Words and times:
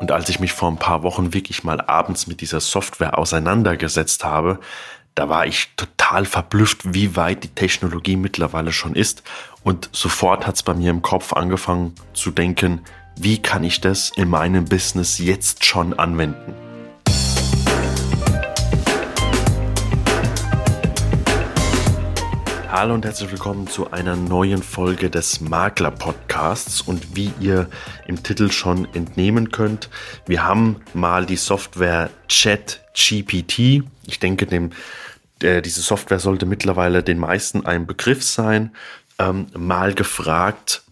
Und 0.00 0.12
als 0.12 0.28
ich 0.28 0.38
mich 0.38 0.52
vor 0.52 0.70
ein 0.70 0.78
paar 0.78 1.02
Wochen 1.02 1.34
wirklich 1.34 1.64
mal 1.64 1.80
abends 1.80 2.26
mit 2.26 2.40
dieser 2.40 2.60
Software 2.60 3.18
auseinandergesetzt 3.18 4.24
habe, 4.24 4.60
da 5.14 5.28
war 5.28 5.46
ich 5.46 5.72
total 5.76 6.24
verblüfft, 6.24 6.94
wie 6.94 7.16
weit 7.16 7.42
die 7.42 7.48
Technologie 7.48 8.16
mittlerweile 8.16 8.72
schon 8.72 8.94
ist. 8.94 9.24
Und 9.64 9.90
sofort 9.92 10.46
hat 10.46 10.54
es 10.54 10.62
bei 10.62 10.74
mir 10.74 10.90
im 10.90 11.02
Kopf 11.02 11.32
angefangen 11.32 11.94
zu 12.14 12.30
denken, 12.30 12.82
wie 13.16 13.42
kann 13.42 13.64
ich 13.64 13.80
das 13.80 14.12
in 14.14 14.28
meinem 14.28 14.66
Business 14.66 15.18
jetzt 15.18 15.64
schon 15.64 15.98
anwenden? 15.98 16.67
Hallo 22.70 22.92
und 22.92 23.06
herzlich 23.06 23.30
willkommen 23.30 23.66
zu 23.66 23.92
einer 23.92 24.14
neuen 24.14 24.62
Folge 24.62 25.08
des 25.08 25.40
Makler 25.40 25.90
Podcasts. 25.90 26.82
Und 26.82 27.16
wie 27.16 27.32
ihr 27.40 27.66
im 28.06 28.22
Titel 28.22 28.50
schon 28.50 28.86
entnehmen 28.94 29.50
könnt, 29.50 29.88
wir 30.26 30.44
haben 30.44 30.82
mal 30.92 31.24
die 31.24 31.36
Software 31.36 32.10
ChatGPT. 32.28 33.84
Ich 34.06 34.18
denke, 34.20 34.44
dem, 34.44 34.72
äh, 35.42 35.62
diese 35.62 35.80
Software 35.80 36.18
sollte 36.18 36.44
mittlerweile 36.44 37.02
den 37.02 37.18
meisten 37.18 37.64
ein 37.64 37.86
Begriff 37.86 38.22
sein. 38.22 38.74
Ähm, 39.18 39.46
mal 39.56 39.94
gefragt, 39.94 40.82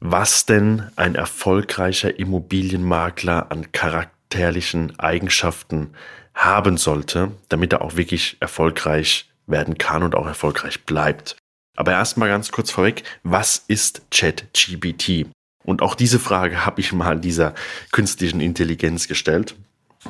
was 0.00 0.44
denn 0.44 0.90
ein 0.96 1.14
erfolgreicher 1.14 2.18
Immobilienmakler 2.18 3.50
an 3.50 3.72
charakterlichen 3.72 4.98
Eigenschaften 4.98 5.94
haben 6.34 6.76
sollte, 6.76 7.32
damit 7.48 7.72
er 7.72 7.80
auch 7.80 7.96
wirklich 7.96 8.36
erfolgreich 8.40 9.30
werden 9.46 9.78
kann 9.78 10.02
und 10.02 10.14
auch 10.14 10.26
erfolgreich 10.26 10.84
bleibt. 10.84 11.36
Aber 11.76 11.92
erstmal 11.92 12.28
ganz 12.28 12.50
kurz 12.50 12.70
vorweg, 12.70 13.04
was 13.22 13.64
ist 13.68 14.02
ChatGPT? 14.10 15.26
Und 15.64 15.82
auch 15.82 15.94
diese 15.94 16.18
Frage 16.18 16.64
habe 16.64 16.80
ich 16.80 16.92
mal 16.92 17.18
dieser 17.18 17.54
künstlichen 17.92 18.40
Intelligenz 18.40 19.08
gestellt. 19.08 19.56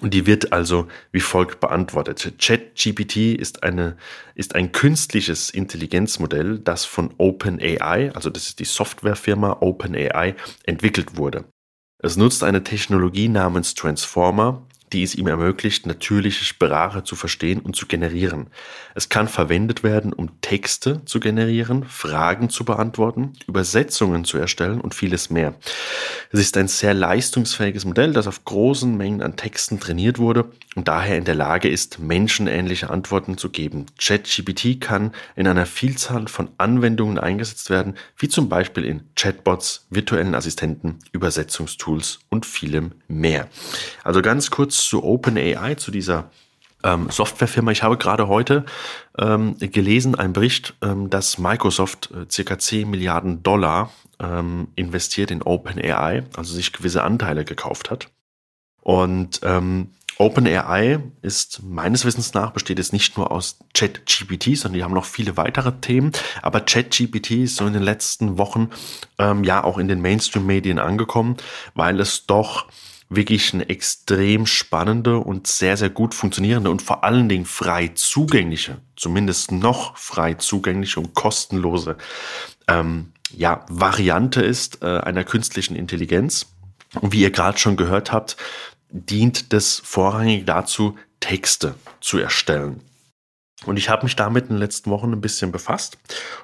Und 0.01 0.13
die 0.13 0.27
wird 0.27 0.53
also 0.53 0.89
wie 1.11 1.21
folgt 1.21 1.61
beantwortet. 1.61 2.35
ChatGPT 2.39 3.17
ist 3.39 3.63
eine, 3.63 3.97
ist 4.35 4.55
ein 4.55 4.73
künstliches 4.73 5.49
Intelligenzmodell, 5.49 6.59
das 6.59 6.85
von 6.85 7.15
OpenAI, 7.17 8.13
also 8.15 8.29
das 8.29 8.49
ist 8.49 8.59
die 8.59 8.65
Softwarefirma 8.65 9.59
OpenAI, 9.61 10.35
entwickelt 10.65 11.17
wurde. 11.17 11.47
Es 11.99 12.17
nutzt 12.17 12.45
eine 12.45 12.63
Technologie 12.63 13.29
namens 13.29 13.75
Transformer, 13.75 14.66
die 14.93 15.03
es 15.03 15.15
ihm 15.15 15.27
ermöglicht, 15.27 15.87
natürliche 15.87 16.45
Sprache 16.45 17.03
zu 17.03 17.17
verstehen 17.17 17.61
und 17.61 17.75
zu 17.75 17.87
generieren. 17.87 18.49
Es 18.95 19.09
kann 19.09 19.29
verwendet 19.29 19.83
werden, 19.83 20.13
um 20.13 20.41
Texte 20.41 21.05
zu 21.05 21.21
generieren, 21.21 21.85
Fragen 21.85 22.51
zu 22.51 22.65
beantworten, 22.65 23.33
Übersetzungen 23.47 24.25
zu 24.25 24.39
erstellen 24.39 24.81
und 24.81 24.95
vieles 24.95 25.31
mehr. 25.31 25.55
Es 26.31 26.41
ist 26.41 26.57
ein 26.57 26.69
sehr 26.69 26.95
leistungsfähiges 26.95 27.85
Modell, 27.85 28.13
das 28.13 28.27
auf 28.27 28.45
großen 28.45 28.97
Mengen 28.97 29.23
an 29.23 29.37
Texten 29.37 29.81
trainiert 29.81 30.19
wurde 30.19 30.47
und 30.77 30.89
daher 30.89 31.17
in 31.17 31.25
der 31.25 31.35
Lage 31.35 31.69
ist, 31.69 31.99
menschenähnliche 31.99 32.91
Antworten 32.91 33.39
zu 33.39 33.51
geben. 33.51 33.87
ChatGPT 33.99 34.81
kann 34.81 35.13
in 35.35 35.49
einer 35.49 35.67
Vielzahl 35.67 36.29
von 36.29 36.51
Anwendungen 36.59 37.19
eingesetzt 37.19 37.71
werden, 37.71 37.95
wie 38.17 38.29
zum 38.29 38.49
Beispiel 38.49 38.85
in 38.85 39.03
Chatbots, 39.17 39.87
virtuellen 39.91 40.35
Assistenten, 40.35 40.99
Übersetzungstools 41.13 42.21
und 42.29 42.47
vielem 42.47 42.93
mehr. 43.09 43.49
Also 44.05 44.23
ganz 44.23 44.51
kurz 44.51 44.76
zu 44.85 45.05
OpenAI, 45.05 45.75
zu 45.77 45.91
dieser 45.91 46.31
ähm, 46.85 47.11
Softwarefirma. 47.11 47.71
Ich 47.71 47.83
habe 47.83 47.97
gerade 47.97 48.29
heute 48.29 48.65
ähm, 49.19 49.57
gelesen, 49.59 50.15
einen 50.15 50.33
Bericht, 50.33 50.75
ähm, 50.83 51.11
dass 51.11 51.39
Microsoft 51.39 52.11
äh, 52.13 52.27
circa 52.31 52.59
10 52.59 52.89
Milliarden 52.89 53.43
Dollar 53.43 53.91
ähm, 54.19 54.69
investiert 54.77 55.31
in 55.31 55.43
OpenAI, 55.43 56.25
also 56.37 56.55
sich 56.55 56.73
gewisse 56.73 57.03
Anteile 57.03 57.45
gekauft 57.45 57.91
hat. 57.91 58.09
Und 58.83 59.41
ähm, 59.43 59.91
OpenAI 60.19 61.01
ist 61.21 61.63
meines 61.63 62.07
Wissens 62.07 62.33
nach 62.33 62.53
besteht 62.53 62.79
es 62.79 62.93
nicht 62.93 63.19
nur 63.19 63.31
aus 63.31 63.59
ChatGPT, 63.75 64.57
sondern 64.57 64.79
die 64.79 64.85
haben 64.85 64.95
noch 64.95 65.05
viele 65.05 65.37
weitere 65.37 65.73
Themen. 65.73 66.13
Aber 66.41 66.61
ChatGPT 66.61 67.33
ist 67.33 67.57
so 67.57 67.67
in 67.67 67.75
den 67.75 67.83
letzten 67.83 68.39
Wochen 68.39 68.71
ähm, 69.19 69.45
ja 69.45 69.63
auch 69.63 69.77
in 69.77 69.89
den 69.89 70.01
Mainstream-Medien 70.01 70.79
angekommen, 70.79 71.37
weil 71.75 72.01
es 72.01 72.27
doch 72.27 72.67
wirklich 73.09 73.55
eine 73.55 73.69
extrem 73.69 74.47
spannende 74.47 75.19
und 75.19 75.47
sehr, 75.47 75.77
sehr 75.77 75.91
gut 75.91 76.15
funktionierende 76.15 76.71
und 76.71 76.83
vor 76.83 77.05
allen 77.05 77.29
Dingen 77.29 77.45
frei 77.45 77.89
zugängliche, 77.95 78.79
zumindest 78.97 79.53
noch 79.53 79.97
frei 79.97 80.35
zugängliche 80.35 81.01
und 81.01 81.15
kostenlose 81.15 81.97
ähm, 82.69 83.13
ja, 83.33 83.65
Variante 83.69 84.43
ist 84.43 84.83
äh, 84.83 84.99
einer 84.99 85.25
künstlichen 85.25 85.77
Intelligenz. 85.77 86.47
Und 87.01 87.13
wie 87.13 87.21
ihr 87.21 87.31
gerade 87.31 87.59
schon 87.59 87.77
gehört 87.77 88.13
habt, 88.13 88.37
dient 88.91 89.53
das 89.53 89.81
vorrangig 89.85 90.47
dazu, 90.47 90.97
Texte 91.21 91.75
zu 92.01 92.19
erstellen. 92.19 92.81
Und 93.67 93.77
ich 93.77 93.89
habe 93.89 94.05
mich 94.05 94.17
damit 94.17 94.45
in 94.45 94.51
den 94.51 94.59
letzten 94.59 94.91
Wochen 94.91 95.13
ein 95.13 95.21
bisschen 95.21 95.53
befasst 95.53 95.99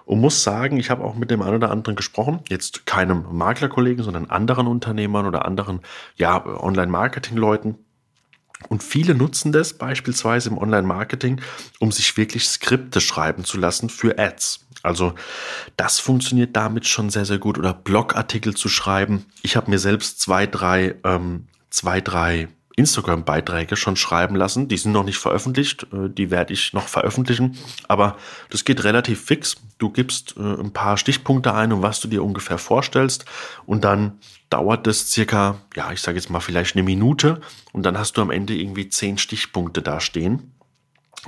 und 0.05 0.21
muss 0.21 0.43
sagen, 0.43 0.79
ich 0.79 0.91
habe 0.91 1.05
auch 1.05 1.15
mit 1.15 1.31
dem 1.31 1.43
einen 1.43 1.57
oder 1.57 1.71
anderen 1.71 1.97
gesprochen, 1.97 2.41
jetzt 2.49 2.87
keinem 2.87 3.25
Maklerkollegen, 3.33 4.05
sondern 4.05 4.31
anderen 4.31 4.67
Unternehmern 4.67 5.27
oder 5.27 5.45
anderen 5.45 5.81
ja, 6.17 6.45
Online-Marketing-Leuten. 6.45 7.79
Und 8.69 8.83
viele 8.83 9.15
nutzen 9.15 9.53
das 9.53 9.75
beispielsweise 9.75 10.51
im 10.51 10.59
Online-Marketing, 10.59 11.41
um 11.81 11.93
sich 11.93 12.17
wirklich 12.17 12.49
Skripte 12.49 13.01
schreiben 13.01 13.45
zu 13.45 13.59
lassen 13.59 13.89
für 13.89 14.19
Ads. 14.19 14.67
Also 14.83 15.15
das 15.77 15.99
funktioniert 15.99 16.57
damit 16.57 16.87
schon 16.87 17.11
sehr, 17.11 17.25
sehr 17.25 17.39
gut. 17.39 17.59
Oder 17.59 17.73
Blogartikel 17.73 18.55
zu 18.55 18.69
schreiben. 18.69 19.27
Ich 19.43 19.57
habe 19.57 19.71
mir 19.71 19.79
selbst 19.79 20.21
zwei, 20.21 20.47
drei, 20.47 20.95
ähm, 21.05 21.47
zwei, 21.71 22.01
drei 22.01 22.49
Instagram-Beiträge 22.77 23.77
schon 23.77 23.97
schreiben 23.97 24.37
lassen. 24.37 24.69
Die 24.69 24.77
sind 24.77 24.93
noch 24.93 25.05
nicht 25.05 25.19
veröffentlicht, 25.19 25.87
äh, 25.93 26.09
die 26.09 26.31
werde 26.31 26.53
ich 26.53 26.73
noch 26.73 26.89
veröffentlichen. 26.89 27.57
Aber 27.89 28.17
das 28.51 28.65
geht 28.65 28.85
relativ 28.85 29.25
fix. 29.25 29.57
Du 29.79 29.91
gibst 29.91 30.37
äh, 30.37 30.41
ein 30.41 30.73
paar 30.73 30.97
Stichpunkte 30.97 31.55
ein, 31.55 31.73
um 31.73 31.83
was 31.83 32.01
du 32.01 32.09
dir 32.09 32.25
ungefähr 32.25 32.59
vorstellst. 32.59 33.25
Und 33.67 33.85
dann 33.85 34.19
dauert 34.51 34.87
das 34.87 35.11
circa, 35.11 35.61
ja, 35.75 35.93
ich 35.93 36.01
sage 36.01 36.19
jetzt 36.19 36.31
mal 36.31 36.41
vielleicht 36.41 36.77
eine 36.77 36.83
Minute. 36.83 37.41
Und 37.73 37.85
dann 37.85 37.99
hast 37.99 38.17
du 38.17 38.23
am 38.23 38.31
Ende 38.31 38.55
irgendwie 38.55 38.89
zehn 38.89 39.19
Stichpunkte 39.19 39.83
da 39.83 40.01
stehen. 40.01 40.53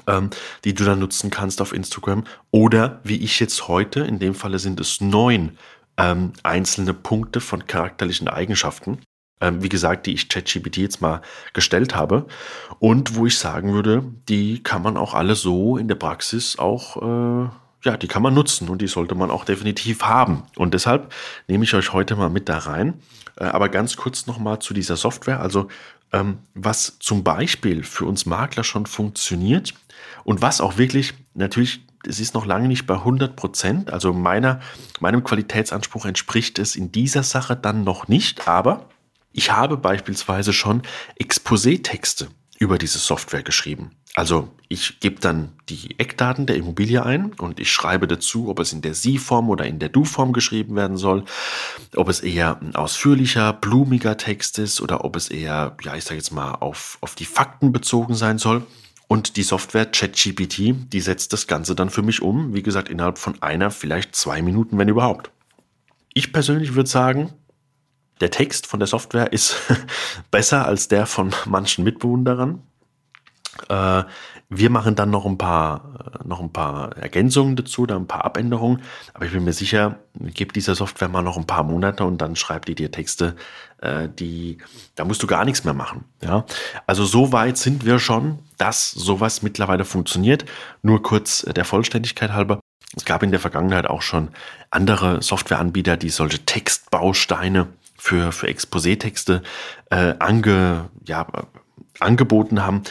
Ähm, 0.09 0.31
die 0.65 0.75
du 0.75 0.84
dann 0.84 0.99
nutzen 0.99 1.31
kannst 1.31 1.60
auf 1.60 1.72
Instagram. 1.72 2.25
Oder 2.50 3.00
wie 3.04 3.19
ich 3.19 3.38
jetzt 3.38 3.69
heute, 3.69 4.00
in 4.00 4.19
dem 4.19 4.34
Falle 4.34 4.59
sind 4.59 4.81
es 4.81 5.00
neun 5.00 5.56
ähm, 5.97 6.33
einzelne 6.43 6.94
Punkte 6.94 7.41
von 7.41 7.69
charakterlichen 7.69 8.27
Eigenschaften 8.27 8.99
ähm, 9.44 9.62
wie 9.62 9.69
gesagt, 9.69 10.06
die 10.06 10.15
ich 10.15 10.28
ChatGPT 10.28 10.78
jetzt 10.78 11.03
mal 11.03 11.21
gestellt 11.53 11.94
habe 11.94 12.27
und 12.78 13.15
wo 13.15 13.27
ich 13.27 13.38
sagen 13.38 13.75
würde, 13.75 14.05
die 14.28 14.62
kann 14.62 14.82
man 14.82 14.97
auch 14.97 15.12
alle 15.12 15.34
so 15.34 15.77
in 15.77 15.87
der 15.87 15.97
Praxis 15.97 16.59
auch, 16.59 16.97
äh, 16.97 17.49
ja, 17.84 17.97
die 17.99 18.09
kann 18.09 18.22
man 18.22 18.33
nutzen 18.33 18.71
und 18.71 18.81
die 18.81 18.87
sollte 18.87 19.15
man 19.15 19.31
auch 19.31 19.44
definitiv 19.44 20.03
haben. 20.03 20.44
Und 20.56 20.72
deshalb 20.72 21.12
nehme 21.47 21.65
ich 21.65 21.75
euch 21.75 21.93
heute 21.93 22.16
mal 22.16 22.31
mit 22.31 22.49
da 22.49 22.59
rein. 22.59 22.94
Äh, 23.37 23.44
aber 23.44 23.69
ganz 23.69 23.97
kurz 23.97 24.27
nochmal 24.27 24.60
zu 24.60 24.72
dieser 24.72 24.97
Software. 24.97 25.41
Also 25.41 25.69
ähm, 26.12 26.38
was 26.54 26.99
zum 26.99 27.22
Beispiel 27.22 27.83
für 27.83 28.06
uns 28.06 28.25
Makler 28.25 28.65
schon 28.65 28.87
funktioniert 28.87 29.75
und 30.25 30.41
was 30.41 30.62
auch 30.62 30.78
wirklich 30.78 31.12
natürlich 31.34 31.83
es 32.06 32.21
ist 32.21 32.34
noch 32.34 32.44
lange 32.44 32.69
nicht 32.69 32.87
bei 32.87 32.97
100 32.97 33.34
Prozent. 33.34 33.91
Also 33.91 34.12
meiner, 34.12 34.60
meinem 35.00 35.25
Qualitätsanspruch 35.25 36.04
entspricht 36.04 36.59
es 36.59 36.77
in 36.77 36.93
dieser 36.93 37.22
Sache 37.22 37.56
dann 37.56 37.83
noch 37.83 38.09
nicht. 38.09 38.47
Aber 38.47 38.84
ich 39.34 39.50
habe 39.50 39.77
beispielsweise 39.77 40.53
schon 40.53 40.83
Exposé-Texte 41.21 42.28
über 42.59 42.78
diese 42.78 42.99
Software 42.99 43.43
geschrieben. 43.43 43.91
Also 44.15 44.49
ich 44.69 45.00
gebe 45.00 45.21
dann 45.21 45.53
die 45.69 45.99
Eckdaten 45.99 46.47
der 46.47 46.55
Immobilie 46.55 47.05
ein 47.05 47.33
und 47.33 47.59
ich 47.59 47.72
schreibe 47.72 48.06
dazu, 48.06 48.49
ob 48.49 48.61
es 48.61 48.72
in 48.72 48.81
der 48.81 48.95
Sie-Form 48.95 49.50
oder 49.50 49.67
in 49.67 49.81
der 49.81 49.89
Du-Form 49.89 50.33
geschrieben 50.33 50.77
werden 50.77 50.97
soll, 50.97 51.25
ob 51.97 52.09
es 52.09 52.21
eher 52.21 52.61
ein 52.62 52.77
ausführlicher, 52.77 53.53
blumiger 53.53 54.17
Text 54.17 54.61
ist 54.61 54.81
oder 54.81 55.04
ob 55.04 55.16
es 55.16 55.28
eher, 55.28 55.77
ja, 55.83 55.97
ich 55.97 56.04
sage 56.04 56.16
jetzt 56.16 56.31
mal, 56.31 56.53
auf, 56.53 56.97
auf 57.01 57.16
die 57.16 57.25
Fakten 57.25 57.72
bezogen 57.72 58.15
sein 58.15 58.39
soll. 58.39 58.65
Und 59.09 59.36
die 59.36 59.42
Software 59.42 59.86
ChatGPT, 59.86 60.92
die 60.92 61.01
setzt 61.01 61.33
das 61.33 61.48
Ganze 61.48 61.75
dann 61.75 61.91
für 61.91 62.03
mich 62.03 62.22
um, 62.22 62.54
wie 62.54 62.63
gesagt, 62.63 62.89
innerhalb 62.89 63.19
von 63.19 63.42
einer, 63.42 63.71
vielleicht 63.71 64.15
zwei 64.15 64.42
Minuten, 64.42 64.78
wenn 64.78 64.89
überhaupt. 64.89 65.31
Ich 66.15 66.33
persönlich 66.33 66.75
würde 66.75 66.89
sagen, 66.89 67.33
der 68.21 68.31
Text 68.31 68.66
von 68.66 68.81
der 68.81 68.87
Software 68.87 69.33
ist 69.33 69.57
besser 70.31 70.66
als 70.66 70.89
der 70.89 71.07
von 71.07 71.34
manchen 71.47 71.84
Mitbewunderern. 71.84 72.63
Äh, 73.69 74.05
wir 74.51 74.71
machen 74.71 74.95
dann 74.95 75.11
noch 75.11 75.27
ein 75.27 75.39
paar, 75.39 76.21
äh, 76.22 76.28
noch 76.28 76.41
ein 76.41 76.53
paar 76.53 76.97
Ergänzungen 76.97 77.57
dazu, 77.57 77.87
dann 77.87 78.03
ein 78.03 78.07
paar 78.07 78.25
Abänderungen. 78.25 78.83
Aber 79.15 79.25
ich 79.27 79.33
bin 79.33 79.45
mir 79.45 79.53
sicher, 79.53 79.99
gib 80.15 80.53
dieser 80.53 80.75
Software 80.75 81.09
mal 81.09 81.22
noch 81.22 81.37
ein 81.37 81.47
paar 81.47 81.63
Monate 81.65 82.05
und 82.05 82.19
dann 82.19 82.37
schreibt 82.37 82.69
die 82.69 82.75
dir 82.75 82.91
Texte, 82.91 83.37
äh, 83.78 84.09
die, 84.09 84.59
da 84.95 85.05
musst 85.05 85.22
du 85.22 85.27
gar 85.27 85.45
nichts 85.45 85.65
mehr 85.65 85.75
machen. 85.75 86.05
Ja, 86.22 86.45
also 86.87 87.05
so 87.05 87.33
weit 87.33 87.57
sind 87.57 87.84
wir 87.84 87.99
schon, 87.99 88.39
dass 88.59 88.91
sowas 88.91 89.43
mittlerweile 89.43 89.84
funktioniert. 89.84 90.45
Nur 90.83 91.03
kurz 91.03 91.43
der 91.43 91.65
Vollständigkeit 91.65 92.33
halber. 92.33 92.60
Es 92.97 93.05
gab 93.05 93.22
in 93.22 93.33
der 93.33 93.41
Vergangenheit 93.41 93.87
auch 93.87 94.03
schon 94.03 94.28
andere 94.71 95.21
Softwareanbieter, 95.21 95.97
die 95.97 96.10
solche 96.10 96.45
Textbausteine 96.45 97.69
für, 98.04 98.33
für 98.33 98.48
Exposé-Texte 98.48 99.42
äh, 99.91 100.15
ange, 100.18 100.91
ja, 101.09 101.27
angeboten 102.01 102.62
haben. 102.62 102.83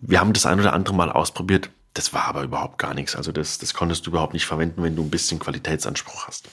Wir 0.00 0.20
haben 0.20 0.32
das 0.32 0.46
ein 0.46 0.58
oder 0.58 0.72
andere 0.72 0.94
Mal 0.94 1.12
ausprobiert. 1.12 1.68
Das 1.92 2.14
war 2.14 2.24
aber 2.24 2.42
überhaupt 2.44 2.78
gar 2.78 2.94
nichts. 2.94 3.14
Also 3.14 3.30
das, 3.30 3.58
das 3.58 3.74
konntest 3.74 4.06
du 4.06 4.10
überhaupt 4.10 4.32
nicht 4.32 4.46
verwenden, 4.46 4.82
wenn 4.82 4.96
du 4.96 5.02
ein 5.02 5.10
bisschen 5.10 5.38
Qualitätsanspruch 5.38 6.26
hast. 6.26 6.48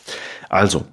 Also, 0.49 0.85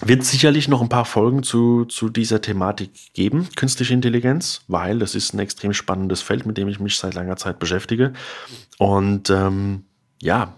wird 0.00 0.24
sicherlich 0.24 0.68
noch 0.68 0.80
ein 0.80 0.88
paar 0.88 1.04
Folgen 1.04 1.42
zu, 1.42 1.84
zu 1.84 2.08
dieser 2.08 2.40
Thematik 2.40 3.12
geben, 3.12 3.50
künstliche 3.54 3.92
Intelligenz, 3.92 4.62
weil 4.68 4.98
das 4.98 5.14
ist 5.14 5.34
ein 5.34 5.38
extrem 5.38 5.74
spannendes 5.74 6.22
Feld, 6.22 6.46
mit 6.46 6.56
dem 6.56 6.66
ich 6.66 6.80
mich 6.80 6.96
seit 6.96 7.12
langer 7.12 7.36
Zeit 7.36 7.58
beschäftige. 7.58 8.14
Und 8.78 9.28
ähm, 9.28 9.84
ja, 10.20 10.54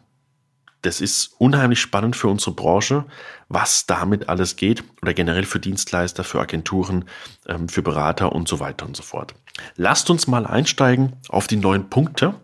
das 0.84 1.00
ist 1.00 1.34
unheimlich 1.38 1.80
spannend 1.80 2.16
für 2.16 2.28
unsere 2.28 2.52
Branche, 2.52 3.04
was 3.48 3.86
damit 3.86 4.28
alles 4.28 4.56
geht 4.56 4.84
oder 5.02 5.14
generell 5.14 5.44
für 5.44 5.60
Dienstleister, 5.60 6.24
für 6.24 6.40
Agenturen, 6.40 7.06
ähm, 7.46 7.68
für 7.68 7.82
Berater 7.82 8.32
und 8.32 8.48
so 8.48 8.60
weiter 8.60 8.86
und 8.86 8.96
so 8.96 9.02
fort. 9.02 9.34
Lasst 9.76 10.10
uns 10.10 10.26
mal 10.26 10.46
einsteigen 10.46 11.14
auf 11.28 11.46
die 11.46 11.56
neuen 11.56 11.88
Punkte. 11.88 12.34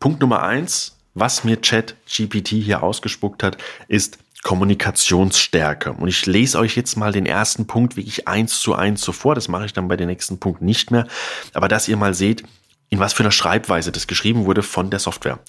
Punkt 0.00 0.20
Nummer 0.20 0.42
eins, 0.42 0.96
was 1.14 1.44
mir 1.44 1.60
Chat 1.60 1.96
GPT 2.06 2.48
hier 2.48 2.82
ausgespuckt 2.82 3.42
hat, 3.42 3.58
ist 3.88 4.18
Kommunikationsstärke. 4.42 5.92
Und 5.92 6.08
ich 6.08 6.24
lese 6.26 6.58
euch 6.58 6.76
jetzt 6.76 6.96
mal 6.96 7.10
den 7.10 7.26
ersten 7.26 7.66
Punkt 7.66 7.96
wirklich 7.96 8.28
eins 8.28 8.60
zu 8.60 8.74
eins 8.74 9.00
so 9.00 9.12
vor. 9.12 9.34
Das 9.34 9.48
mache 9.48 9.64
ich 9.64 9.72
dann 9.72 9.88
bei 9.88 9.96
den 9.96 10.06
nächsten 10.06 10.38
Punkten 10.38 10.66
nicht 10.66 10.90
mehr. 10.90 11.08
Aber 11.52 11.68
dass 11.68 11.88
ihr 11.88 11.96
mal 11.96 12.14
seht, 12.14 12.44
in 12.88 13.00
was 13.00 13.12
für 13.12 13.24
einer 13.24 13.32
Schreibweise 13.32 13.90
das 13.90 14.06
geschrieben 14.06 14.44
wurde 14.44 14.62
von 14.62 14.90
der 14.90 15.00
Software. 15.00 15.40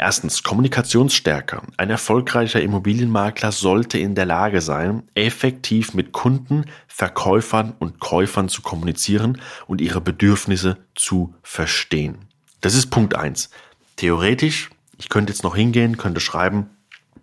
Erstens, 0.00 0.44
Kommunikationsstärke. 0.44 1.60
Ein 1.76 1.90
erfolgreicher 1.90 2.62
Immobilienmakler 2.62 3.50
sollte 3.50 3.98
in 3.98 4.14
der 4.14 4.26
Lage 4.26 4.60
sein, 4.60 5.02
effektiv 5.14 5.92
mit 5.92 6.12
Kunden, 6.12 6.66
Verkäufern 6.86 7.74
und 7.80 7.98
Käufern 7.98 8.48
zu 8.48 8.62
kommunizieren 8.62 9.40
und 9.66 9.80
ihre 9.80 10.00
Bedürfnisse 10.00 10.76
zu 10.94 11.34
verstehen. 11.42 12.18
Das 12.60 12.76
ist 12.76 12.90
Punkt 12.90 13.16
eins. 13.16 13.50
Theoretisch, 13.96 14.70
ich 14.98 15.08
könnte 15.08 15.32
jetzt 15.32 15.42
noch 15.42 15.56
hingehen, 15.56 15.96
könnte 15.96 16.20
schreiben, 16.20 16.70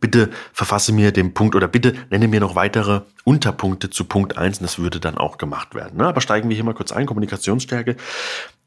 bitte 0.01 0.29
verfasse 0.51 0.91
mir 0.91 1.13
den 1.13 1.33
Punkt 1.33 1.55
oder 1.55 1.69
bitte 1.69 1.93
nenne 2.09 2.27
mir 2.27 2.41
noch 2.41 2.55
weitere 2.55 3.03
Unterpunkte 3.23 3.89
zu 3.89 4.03
Punkt 4.03 4.37
1 4.37 4.59
und 4.59 4.63
das 4.63 4.79
würde 4.79 4.99
dann 4.99 5.17
auch 5.17 5.37
gemacht 5.37 5.75
werden. 5.75 5.97
Ne? 5.97 6.07
Aber 6.07 6.19
steigen 6.19 6.49
wir 6.49 6.55
hier 6.55 6.65
mal 6.65 6.73
kurz 6.73 6.91
ein. 6.91 7.05
Kommunikationsstärke. 7.05 7.95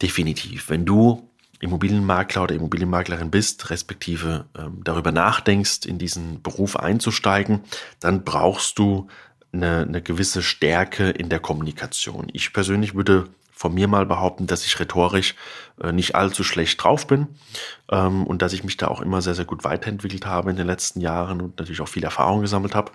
Definitiv. 0.00 0.70
Wenn 0.70 0.86
du 0.86 1.27
Immobilienmakler 1.60 2.44
oder 2.44 2.54
Immobilienmaklerin 2.54 3.30
bist, 3.30 3.70
respektive 3.70 4.46
ähm, 4.56 4.80
darüber 4.84 5.12
nachdenkst, 5.12 5.86
in 5.86 5.98
diesen 5.98 6.42
Beruf 6.42 6.76
einzusteigen, 6.76 7.60
dann 8.00 8.24
brauchst 8.24 8.78
du 8.78 9.08
eine, 9.52 9.82
eine 9.82 10.02
gewisse 10.02 10.42
Stärke 10.42 11.10
in 11.10 11.28
der 11.28 11.40
Kommunikation. 11.40 12.28
Ich 12.32 12.52
persönlich 12.52 12.94
würde 12.94 13.28
von 13.58 13.74
mir 13.74 13.88
mal 13.88 14.06
behaupten, 14.06 14.46
dass 14.46 14.64
ich 14.64 14.78
rhetorisch 14.78 15.34
äh, 15.82 15.90
nicht 15.90 16.14
allzu 16.14 16.44
schlecht 16.44 16.82
drauf 16.82 17.08
bin 17.08 17.26
ähm, 17.90 18.24
und 18.24 18.40
dass 18.40 18.52
ich 18.52 18.62
mich 18.62 18.76
da 18.76 18.86
auch 18.86 19.00
immer 19.00 19.20
sehr, 19.20 19.34
sehr 19.34 19.46
gut 19.46 19.64
weiterentwickelt 19.64 20.26
habe 20.26 20.50
in 20.50 20.56
den 20.56 20.66
letzten 20.66 21.00
Jahren 21.00 21.42
und 21.42 21.58
natürlich 21.58 21.80
auch 21.80 21.88
viel 21.88 22.04
Erfahrung 22.04 22.40
gesammelt 22.40 22.76
habe. 22.76 22.92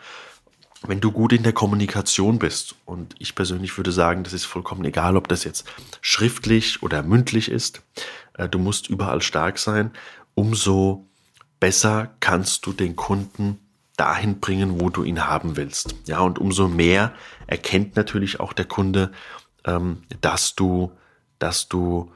Wenn 0.86 1.02
du 1.02 1.12
gut 1.12 1.34
in 1.34 1.44
der 1.44 1.54
Kommunikation 1.54 2.40
bist, 2.40 2.76
und 2.86 3.16
ich 3.20 3.36
persönlich 3.36 3.78
würde 3.78 3.92
sagen, 3.92 4.24
das 4.24 4.34
ist 4.34 4.46
vollkommen 4.46 4.86
egal, 4.86 5.18
ob 5.18 5.28
das 5.28 5.44
jetzt 5.44 5.66
schriftlich 6.02 6.82
oder 6.82 7.04
mündlich 7.04 7.50
ist, 7.52 7.82
du 8.38 8.60
musst 8.60 8.90
überall 8.90 9.22
stark 9.22 9.58
sein, 9.60 9.92
umso 10.36 11.08
besser 11.60 12.10
kannst 12.20 12.66
du 12.66 12.74
den 12.74 12.96
Kunden 12.96 13.60
dahin 13.96 14.40
bringen, 14.40 14.82
wo 14.82 14.90
du 14.90 15.04
ihn 15.04 15.26
haben 15.28 15.56
willst. 15.56 15.96
Ja, 16.06 16.20
und 16.20 16.40
umso 16.40 16.68
mehr 16.68 17.14
erkennt 17.48 17.96
natürlich 17.96 18.40
auch 18.40 18.54
der 18.54 18.66
Kunde, 18.66 19.12
ähm, 19.66 20.04
dass 20.22 20.56
du, 20.56 20.92
dass 21.40 21.70
du 21.70 22.12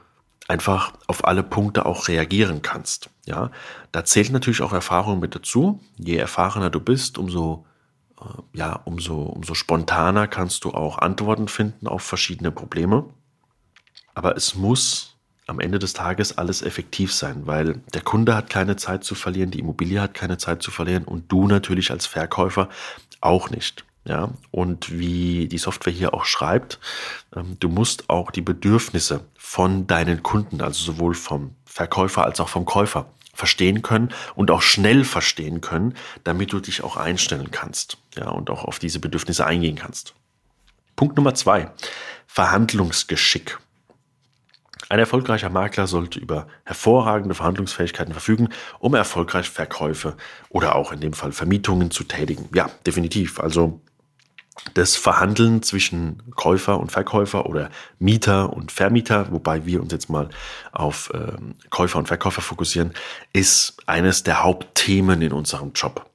einfach 0.48 0.92
auf 1.06 1.24
alle 1.26 1.42
Punkte 1.42 1.86
auch 1.86 2.08
reagieren 2.08 2.62
kannst. 2.62 3.10
Ja, 3.26 3.50
da 3.92 4.04
zählt 4.04 4.32
natürlich 4.32 4.62
auch 4.62 4.72
Erfahrung 4.72 5.20
mit 5.20 5.34
dazu. 5.34 5.80
Je 5.96 6.16
erfahrener 6.16 6.70
du 6.70 6.80
bist, 6.80 7.18
umso 7.18 7.66
äh, 8.20 8.58
ja, 8.58 8.80
umso, 8.84 9.22
umso 9.22 9.54
spontaner 9.54 10.26
kannst 10.26 10.64
du 10.64 10.72
auch 10.72 10.98
Antworten 10.98 11.48
finden 11.48 11.86
auf 11.86 12.02
verschiedene 12.02 12.50
Probleme. 12.50 13.08
Aber 14.14 14.36
es 14.36 14.54
muss 14.54 15.17
am 15.48 15.60
Ende 15.60 15.78
des 15.78 15.94
Tages 15.94 16.38
alles 16.38 16.62
effektiv 16.62 17.12
sein, 17.12 17.46
weil 17.46 17.80
der 17.94 18.02
Kunde 18.02 18.36
hat 18.36 18.50
keine 18.50 18.76
Zeit 18.76 19.02
zu 19.02 19.14
verlieren, 19.14 19.50
die 19.50 19.58
Immobilie 19.58 20.00
hat 20.00 20.14
keine 20.14 20.38
Zeit 20.38 20.62
zu 20.62 20.70
verlieren 20.70 21.04
und 21.04 21.32
du 21.32 21.48
natürlich 21.48 21.90
als 21.90 22.06
Verkäufer 22.06 22.68
auch 23.20 23.50
nicht. 23.50 23.84
Ja, 24.04 24.30
und 24.50 24.98
wie 24.98 25.48
die 25.48 25.58
Software 25.58 25.92
hier 25.92 26.14
auch 26.14 26.24
schreibt, 26.24 26.78
ähm, 27.36 27.56
du 27.60 27.68
musst 27.68 28.08
auch 28.08 28.30
die 28.30 28.40
Bedürfnisse 28.40 29.24
von 29.36 29.86
deinen 29.86 30.22
Kunden, 30.22 30.62
also 30.62 30.82
sowohl 30.82 31.14
vom 31.14 31.54
Verkäufer 31.66 32.24
als 32.24 32.40
auch 32.40 32.48
vom 32.48 32.64
Käufer, 32.64 33.10
verstehen 33.34 33.82
können 33.82 34.08
und 34.34 34.50
auch 34.50 34.62
schnell 34.62 35.04
verstehen 35.04 35.60
können, 35.60 35.94
damit 36.24 36.52
du 36.52 36.60
dich 36.60 36.82
auch 36.82 36.96
einstellen 36.96 37.50
kannst, 37.50 37.98
ja, 38.16 38.28
und 38.30 38.50
auch 38.50 38.64
auf 38.64 38.78
diese 38.78 38.98
Bedürfnisse 38.98 39.46
eingehen 39.46 39.76
kannst. 39.76 40.14
Punkt 40.96 41.16
Nummer 41.16 41.34
zwei. 41.34 41.70
Verhandlungsgeschick. 42.26 43.58
Ein 44.88 44.98
erfolgreicher 44.98 45.50
Makler 45.50 45.86
sollte 45.86 46.18
über 46.18 46.46
hervorragende 46.64 47.34
Verhandlungsfähigkeiten 47.34 48.12
verfügen, 48.12 48.48
um 48.78 48.94
erfolgreich 48.94 49.50
Verkäufe 49.50 50.16
oder 50.48 50.76
auch 50.76 50.92
in 50.92 51.00
dem 51.00 51.12
Fall 51.12 51.32
Vermietungen 51.32 51.90
zu 51.90 52.04
tätigen. 52.04 52.48
Ja, 52.54 52.70
definitiv. 52.86 53.40
Also 53.40 53.80
das 54.74 54.96
Verhandeln 54.96 55.62
zwischen 55.62 56.22
Käufer 56.34 56.80
und 56.80 56.90
Verkäufer 56.90 57.46
oder 57.46 57.70
Mieter 57.98 58.52
und 58.52 58.72
Vermieter, 58.72 59.30
wobei 59.30 59.66
wir 59.66 59.82
uns 59.82 59.92
jetzt 59.92 60.10
mal 60.10 60.28
auf 60.72 61.10
ähm, 61.14 61.54
Käufer 61.70 61.98
und 61.98 62.08
Verkäufer 62.08 62.42
fokussieren, 62.42 62.92
ist 63.32 63.76
eines 63.86 64.22
der 64.22 64.42
Hauptthemen 64.42 65.22
in 65.22 65.32
unserem 65.32 65.72
Job. 65.74 66.08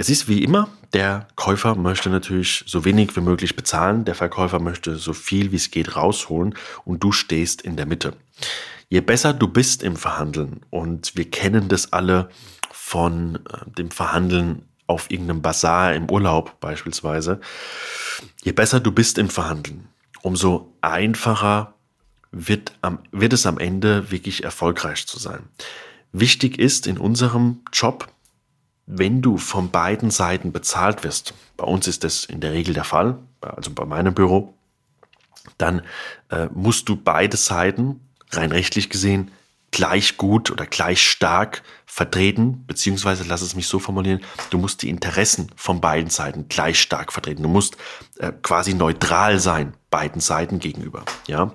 Es 0.00 0.08
ist 0.08 0.28
wie 0.28 0.42
immer, 0.42 0.70
der 0.94 1.28
Käufer 1.36 1.74
möchte 1.74 2.08
natürlich 2.08 2.64
so 2.66 2.86
wenig 2.86 3.14
wie 3.16 3.20
möglich 3.20 3.54
bezahlen, 3.54 4.06
der 4.06 4.14
Verkäufer 4.14 4.58
möchte 4.58 4.96
so 4.96 5.12
viel 5.12 5.52
wie 5.52 5.56
es 5.56 5.70
geht 5.70 5.94
rausholen 5.94 6.54
und 6.86 7.04
du 7.04 7.12
stehst 7.12 7.60
in 7.60 7.76
der 7.76 7.84
Mitte. 7.84 8.14
Je 8.88 9.02
besser 9.02 9.34
du 9.34 9.46
bist 9.46 9.82
im 9.82 9.96
Verhandeln 9.96 10.62
und 10.70 11.14
wir 11.16 11.30
kennen 11.30 11.68
das 11.68 11.92
alle 11.92 12.30
von 12.72 13.40
äh, 13.44 13.70
dem 13.76 13.90
Verhandeln 13.90 14.62
auf 14.86 15.10
irgendeinem 15.10 15.42
Bazar 15.42 15.92
im 15.94 16.10
Urlaub 16.10 16.58
beispielsweise, 16.60 17.38
je 18.42 18.52
besser 18.52 18.80
du 18.80 18.92
bist 18.92 19.18
im 19.18 19.28
Verhandeln, 19.28 19.86
umso 20.22 20.72
einfacher 20.80 21.74
wird, 22.32 22.72
am, 22.80 23.00
wird 23.12 23.34
es 23.34 23.44
am 23.44 23.58
Ende 23.58 24.10
wirklich 24.10 24.44
erfolgreich 24.44 25.06
zu 25.06 25.18
sein. 25.18 25.42
Wichtig 26.12 26.58
ist 26.58 26.86
in 26.86 26.96
unserem 26.96 27.60
Job, 27.70 28.08
wenn 28.92 29.22
du 29.22 29.36
von 29.36 29.70
beiden 29.70 30.10
Seiten 30.10 30.52
bezahlt 30.52 31.04
wirst, 31.04 31.34
bei 31.56 31.64
uns 31.64 31.86
ist 31.86 32.04
das 32.04 32.24
in 32.24 32.40
der 32.40 32.52
Regel 32.52 32.74
der 32.74 32.84
Fall, 32.84 33.18
also 33.40 33.70
bei 33.70 33.84
meinem 33.84 34.14
Büro, 34.14 34.54
dann 35.58 35.82
äh, 36.30 36.48
musst 36.52 36.88
du 36.88 36.96
beide 36.96 37.36
Seiten 37.36 38.00
rein 38.32 38.52
rechtlich 38.52 38.90
gesehen 38.90 39.30
gleich 39.70 40.16
gut 40.16 40.50
oder 40.50 40.66
gleich 40.66 41.00
stark 41.08 41.62
vertreten, 41.86 42.64
beziehungsweise 42.66 43.24
lass 43.24 43.40
es 43.40 43.54
mich 43.54 43.68
so 43.68 43.78
formulieren, 43.78 44.20
du 44.50 44.58
musst 44.58 44.82
die 44.82 44.88
Interessen 44.88 45.50
von 45.54 45.80
beiden 45.80 46.10
Seiten 46.10 46.48
gleich 46.48 46.80
stark 46.80 47.12
vertreten. 47.12 47.42
Du 47.42 47.48
musst 47.48 47.76
äh, 48.18 48.32
quasi 48.42 48.74
neutral 48.74 49.38
sein 49.38 49.74
beiden 49.90 50.20
Seiten 50.20 50.58
gegenüber. 50.58 51.04
Ja, 51.26 51.54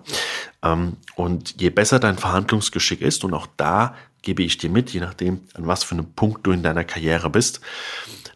ähm, 0.64 0.98
und 1.16 1.62
je 1.62 1.70
besser 1.70 2.00
dein 2.00 2.18
Verhandlungsgeschick 2.18 3.02
ist, 3.02 3.24
und 3.24 3.34
auch 3.34 3.48
da 3.58 3.96
gebe 4.26 4.44
ich 4.44 4.58
dir 4.58 4.70
mit, 4.70 4.90
je 4.92 5.00
nachdem, 5.00 5.40
an 5.54 5.68
was 5.68 5.86
für 5.86 5.96
einem 5.96 6.12
Punkt 6.12 6.46
du 6.46 6.52
in 6.52 6.64
deiner 6.64 6.84
Karriere 6.84 7.30
bist, 7.30 7.62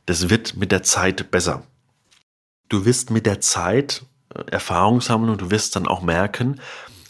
das 0.06 0.30
wird 0.30 0.56
mit 0.56 0.72
der 0.72 0.84
Zeit 0.84 1.32
besser. 1.32 1.64
Du 2.70 2.86
wirst 2.86 3.12
mit 3.12 3.26
der 3.26 3.42
Zeit 3.42 4.04
äh, 4.34 4.52
Erfahrung 4.52 5.02
sammeln 5.02 5.32
und 5.32 5.42
du 5.42 5.52
wirst 5.52 5.76
dann 5.76 5.88
auch 5.88 6.02
merken, 6.02 6.62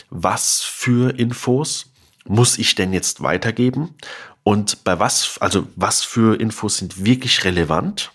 was 0.10 0.62
für 0.62 1.18
Infos 1.20 1.92
muss 2.26 2.58
ich 2.58 2.76
denn 2.76 2.94
jetzt 2.94 3.22
weitergeben? 3.22 3.96
Und 4.44 4.84
bei 4.84 5.00
was, 5.00 5.38
also 5.40 5.68
was 5.76 6.02
für 6.02 6.40
Infos 6.40 6.78
sind 6.78 7.06
wirklich 7.06 7.44
relevant 7.44 8.12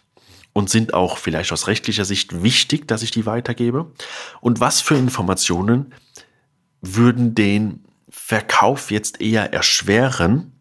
und 0.52 0.70
sind 0.70 0.94
auch 0.94 1.18
vielleicht 1.18 1.52
aus 1.52 1.66
rechtlicher 1.68 2.04
Sicht 2.04 2.42
wichtig, 2.42 2.88
dass 2.88 3.02
ich 3.02 3.10
die 3.10 3.26
weitergebe? 3.26 3.92
Und 4.40 4.60
was 4.60 4.80
für 4.80 4.96
Informationen 4.96 5.92
würden 6.80 7.34
den 7.34 7.84
Verkauf 8.08 8.90
jetzt 8.90 9.20
eher 9.20 9.52
erschweren 9.52 10.53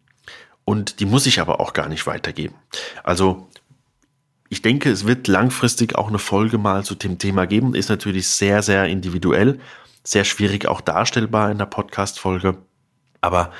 und 0.64 1.00
die 1.00 1.06
muss 1.06 1.26
ich 1.26 1.40
aber 1.40 1.60
auch 1.60 1.72
gar 1.72 1.88
nicht 1.88 2.06
weitergeben? 2.06 2.54
Also 3.02 3.48
ich 4.48 4.62
denke, 4.62 4.90
es 4.90 5.06
wird 5.06 5.26
langfristig 5.26 5.96
auch 5.96 6.08
eine 6.08 6.18
Folge 6.18 6.58
mal 6.58 6.84
zu 6.84 6.94
dem 6.94 7.18
Thema 7.18 7.46
geben. 7.46 7.74
Ist 7.74 7.88
natürlich 7.88 8.28
sehr, 8.28 8.62
sehr 8.62 8.86
individuell, 8.86 9.58
sehr 10.04 10.24
schwierig 10.24 10.66
auch 10.66 10.80
darstellbar 10.80 11.50
in 11.50 11.58
der 11.58 11.66
Podcast-Folge. 11.66 12.58
Aber 13.20 13.52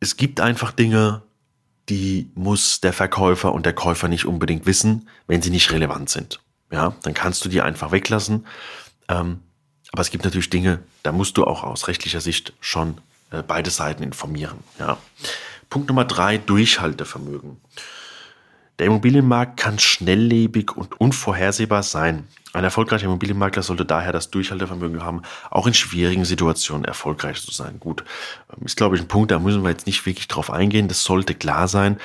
es 0.00 0.16
gibt 0.16 0.40
einfach 0.40 0.72
Dinge, 0.72 1.22
die 1.88 2.30
muss 2.34 2.80
der 2.80 2.92
Verkäufer 2.92 3.52
und 3.52 3.66
der 3.66 3.74
Käufer 3.74 4.08
nicht 4.08 4.24
unbedingt 4.24 4.66
wissen, 4.66 5.08
wenn 5.26 5.42
sie 5.42 5.50
nicht 5.50 5.70
relevant 5.72 6.08
sind. 6.08 6.40
Ja, 6.70 6.94
dann 7.02 7.14
kannst 7.14 7.44
du 7.44 7.48
die 7.48 7.60
einfach 7.60 7.92
weglassen. 7.92 8.46
Ähm, 9.08 9.40
aber 9.92 10.00
es 10.00 10.10
gibt 10.10 10.24
natürlich 10.24 10.50
Dinge, 10.50 10.80
da 11.02 11.12
musst 11.12 11.36
du 11.36 11.44
auch 11.44 11.62
aus 11.62 11.86
rechtlicher 11.88 12.20
Sicht 12.20 12.54
schon 12.60 12.98
äh, 13.30 13.42
beide 13.46 13.70
Seiten 13.70 14.02
informieren. 14.02 14.58
Ja. 14.78 14.96
Punkt 15.74 15.88
Nummer 15.88 16.04
drei, 16.04 16.38
Durchhaltevermögen. 16.38 17.56
Der 18.78 18.86
Immobilienmarkt 18.86 19.56
kann 19.56 19.80
schnelllebig 19.80 20.76
und 20.76 21.00
unvorhersehbar 21.00 21.82
sein. 21.82 22.28
Ein 22.52 22.62
erfolgreicher 22.62 23.06
Immobilienmakler 23.06 23.64
sollte 23.64 23.84
daher 23.84 24.12
das 24.12 24.30
Durchhaltevermögen 24.30 25.02
haben, 25.02 25.22
auch 25.50 25.66
in 25.66 25.74
schwierigen 25.74 26.24
Situationen 26.24 26.84
erfolgreich 26.84 27.42
zu 27.42 27.50
sein. 27.50 27.80
Gut, 27.80 28.04
ähm, 28.56 28.64
ist 28.64 28.76
glaube 28.76 28.94
ich 28.94 29.02
ein 29.02 29.08
Punkt, 29.08 29.32
da 29.32 29.40
müssen 29.40 29.64
wir 29.64 29.70
jetzt 29.70 29.88
nicht 29.88 30.06
wirklich 30.06 30.28
drauf 30.28 30.48
eingehen. 30.48 30.86
Das 30.86 31.02
sollte 31.02 31.34
klar 31.34 31.66
sein. 31.66 31.98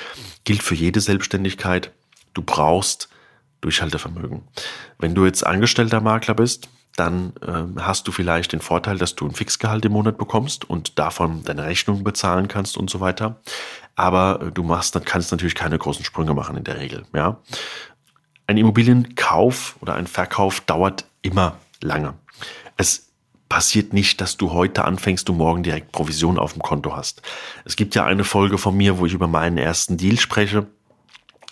Gilt 0.46 0.64
für 0.64 0.74
jede 0.74 1.00
Selbstständigkeit. 1.00 1.92
Du 2.34 2.42
brauchst 2.42 3.08
Durchhaltevermögen. 3.62 4.42
Wenn 4.98 5.14
du 5.14 5.28
jetzt 5.28 5.46
angestellter 5.46 6.02
Makler 6.02 6.34
bist, 6.34 6.70
dann 6.96 7.34
äh, 7.42 7.82
hast 7.82 8.08
du 8.08 8.12
vielleicht 8.12 8.52
den 8.52 8.62
Vorteil, 8.62 8.98
dass 8.98 9.16
du 9.16 9.26
ein 9.26 9.34
Fixgehalt 9.34 9.86
im 9.86 9.94
Monat 9.94 10.18
bekommst 10.18 10.70
und 10.70 11.00
davon 11.00 11.44
deine 11.44 11.66
Rechnungen 11.66 12.04
bezahlen 12.04 12.48
kannst 12.48 12.78
und 12.78 12.90
so 12.90 13.00
weiter. 13.00 13.40
Aber 13.96 14.42
äh, 14.42 14.52
du 14.52 14.64
machst, 14.64 14.96
dann 14.96 15.06
kannst 15.06 15.32
natürlich 15.32 15.56
keine 15.56 15.78
großen 15.78 16.04
Sprünge 16.04 16.34
machen 16.34 16.58
in 16.58 16.64
der 16.64 16.80
Regel. 16.80 17.06
Ja, 17.14 17.38
ein 18.48 18.58
Immobilienkauf 18.58 19.78
oder 19.80 19.96
ein 19.96 20.08
Verkauf 20.08 20.62
dauert 20.62 21.06
immer 21.22 21.58
lange. 21.82 22.16
Es 22.78 23.12
passiert 23.48 23.94
nicht, 23.94 24.22
dass 24.22 24.38
du 24.38 24.52
heute 24.52 24.86
anfängst 24.86 25.30
und 25.30 25.38
morgen 25.38 25.64
direkt 25.64 25.92
Provision 25.92 26.38
auf 26.38 26.54
dem 26.54 26.62
Konto 26.62 26.96
hast. 26.96 27.22
Es 27.66 27.76
gibt 27.76 27.96
ja 27.96 28.06
eine 28.06 28.24
Folge 28.24 28.58
von 28.58 28.76
mir, 28.76 28.98
wo 28.98 29.06
ich 29.06 29.14
über 29.14 29.28
meinen 29.28 29.58
ersten 29.58 29.98
Deal 29.98 30.20
spreche. 30.20 30.68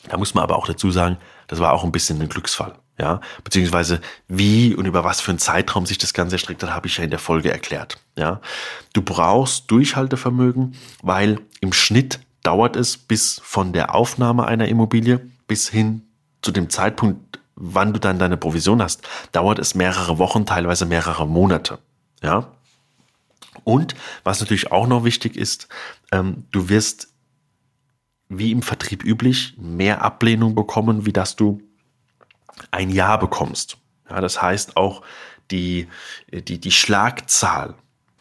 Da 0.09 0.17
muss 0.17 0.33
man 0.33 0.43
aber 0.43 0.57
auch 0.57 0.67
dazu 0.67 0.91
sagen, 0.91 1.17
das 1.47 1.59
war 1.59 1.73
auch 1.73 1.83
ein 1.83 1.91
bisschen 1.91 2.21
ein 2.21 2.29
Glücksfall 2.29 2.75
ja, 2.99 3.21
beziehungsweise 3.43 4.01
wie 4.27 4.73
und 4.75 4.85
über 4.85 5.03
was 5.03 5.21
für 5.21 5.31
einen 5.31 5.39
Zeitraum 5.39 5.85
sich 5.85 5.97
das 5.97 6.13
Ganze 6.13 6.35
erstreckt 6.35 6.63
hat, 6.63 6.71
habe 6.71 6.87
ich 6.87 6.97
ja 6.97 7.03
in 7.03 7.09
der 7.09 7.19
Folge 7.19 7.51
erklärt, 7.51 7.97
ja. 8.15 8.41
Du 8.93 9.01
brauchst 9.01 9.69
Durchhaltevermögen, 9.69 10.75
weil 11.01 11.39
im 11.61 11.73
Schnitt 11.73 12.19
dauert 12.43 12.75
es 12.75 12.97
bis 12.97 13.39
von 13.43 13.73
der 13.73 13.93
Aufnahme 13.93 14.47
einer 14.47 14.67
Immobilie 14.67 15.19
bis 15.47 15.69
hin 15.69 16.01
zu 16.41 16.51
dem 16.51 16.69
Zeitpunkt, 16.69 17.39
wann 17.55 17.93
du 17.93 17.99
dann 17.99 18.19
deine 18.19 18.37
Provision 18.37 18.81
hast, 18.81 19.01
dauert 19.31 19.59
es 19.59 19.75
mehrere 19.75 20.17
Wochen, 20.17 20.45
teilweise 20.45 20.85
mehrere 20.85 21.27
Monate, 21.27 21.79
ja. 22.23 22.51
Und 23.63 23.95
was 24.23 24.39
natürlich 24.39 24.71
auch 24.71 24.87
noch 24.87 25.03
wichtig 25.03 25.35
ist, 25.35 25.67
ähm, 26.11 26.45
du 26.51 26.69
wirst 26.69 27.09
wie 28.29 28.51
im 28.51 28.61
Vertrieb 28.61 29.03
üblich 29.03 29.55
mehr 29.57 30.01
Ablehnung 30.01 30.55
bekommen, 30.55 31.05
wie 31.05 31.13
dass 31.13 31.35
du 31.35 31.61
ein 32.71 32.89
Ja 32.89 33.17
bekommst. 33.17 33.77
Ja, 34.09 34.21
das 34.21 34.41
heißt 34.41 34.77
auch 34.77 35.03
die, 35.51 35.87
die, 36.31 36.59
die 36.59 36.71
Schlagzahl, 36.71 37.75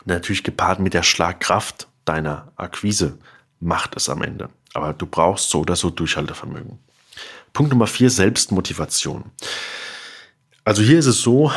natürlich 0.04 0.44
gepaart 0.44 0.80
mit 0.80 0.94
der 0.94 1.02
Schlagkraft 1.02 1.88
deiner 2.04 2.52
Akquise, 2.56 3.18
macht 3.60 3.96
es 3.96 4.08
am 4.08 4.22
Ende. 4.22 4.48
Aber 4.74 4.92
du 4.92 5.06
brauchst 5.06 5.50
so 5.50 5.60
oder 5.60 5.76
so 5.76 5.90
Durchhaltevermögen. 5.90 6.78
Punkt 7.52 7.72
Nummer 7.72 7.86
vier, 7.86 8.10
Selbstmotivation. 8.10 9.30
Also 10.64 10.82
hier 10.82 10.98
ist 10.98 11.06
es 11.06 11.22
so, 11.22 11.50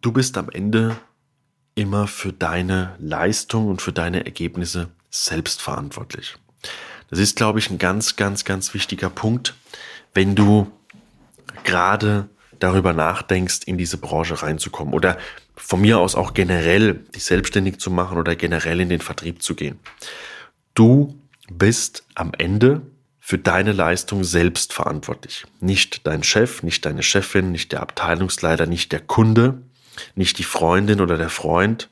du 0.00 0.12
bist 0.12 0.36
am 0.36 0.48
Ende 0.50 0.96
immer 1.74 2.06
für 2.06 2.32
deine 2.32 2.96
Leistung 2.98 3.68
und 3.68 3.80
für 3.80 3.92
deine 3.92 4.24
Ergebnisse 4.24 4.88
selbst 5.10 5.62
verantwortlich. 5.62 6.36
Das 7.10 7.18
ist, 7.18 7.36
glaube 7.36 7.58
ich, 7.58 7.70
ein 7.70 7.78
ganz, 7.78 8.16
ganz, 8.16 8.44
ganz 8.44 8.74
wichtiger 8.74 9.10
Punkt, 9.10 9.54
wenn 10.14 10.34
du 10.34 10.70
gerade 11.64 12.28
darüber 12.58 12.92
nachdenkst, 12.92 13.60
in 13.66 13.78
diese 13.78 13.98
Branche 13.98 14.42
reinzukommen 14.42 14.94
oder 14.94 15.18
von 15.56 15.80
mir 15.80 15.98
aus 15.98 16.14
auch 16.14 16.34
generell 16.34 16.94
dich 17.14 17.24
selbstständig 17.24 17.78
zu 17.78 17.90
machen 17.90 18.18
oder 18.18 18.36
generell 18.36 18.80
in 18.80 18.88
den 18.88 19.00
Vertrieb 19.00 19.42
zu 19.42 19.54
gehen. 19.54 19.78
Du 20.74 21.18
bist 21.50 22.04
am 22.14 22.32
Ende 22.36 22.82
für 23.18 23.38
deine 23.38 23.72
Leistung 23.72 24.24
selbst 24.24 24.72
verantwortlich. 24.72 25.44
Nicht 25.60 26.06
dein 26.06 26.22
Chef, 26.22 26.62
nicht 26.62 26.84
deine 26.84 27.02
Chefin, 27.02 27.52
nicht 27.52 27.72
der 27.72 27.80
Abteilungsleiter, 27.80 28.66
nicht 28.66 28.92
der 28.92 29.00
Kunde, 29.00 29.62
nicht 30.14 30.38
die 30.38 30.44
Freundin 30.44 31.00
oder 31.00 31.16
der 31.16 31.28
Freund, 31.28 31.90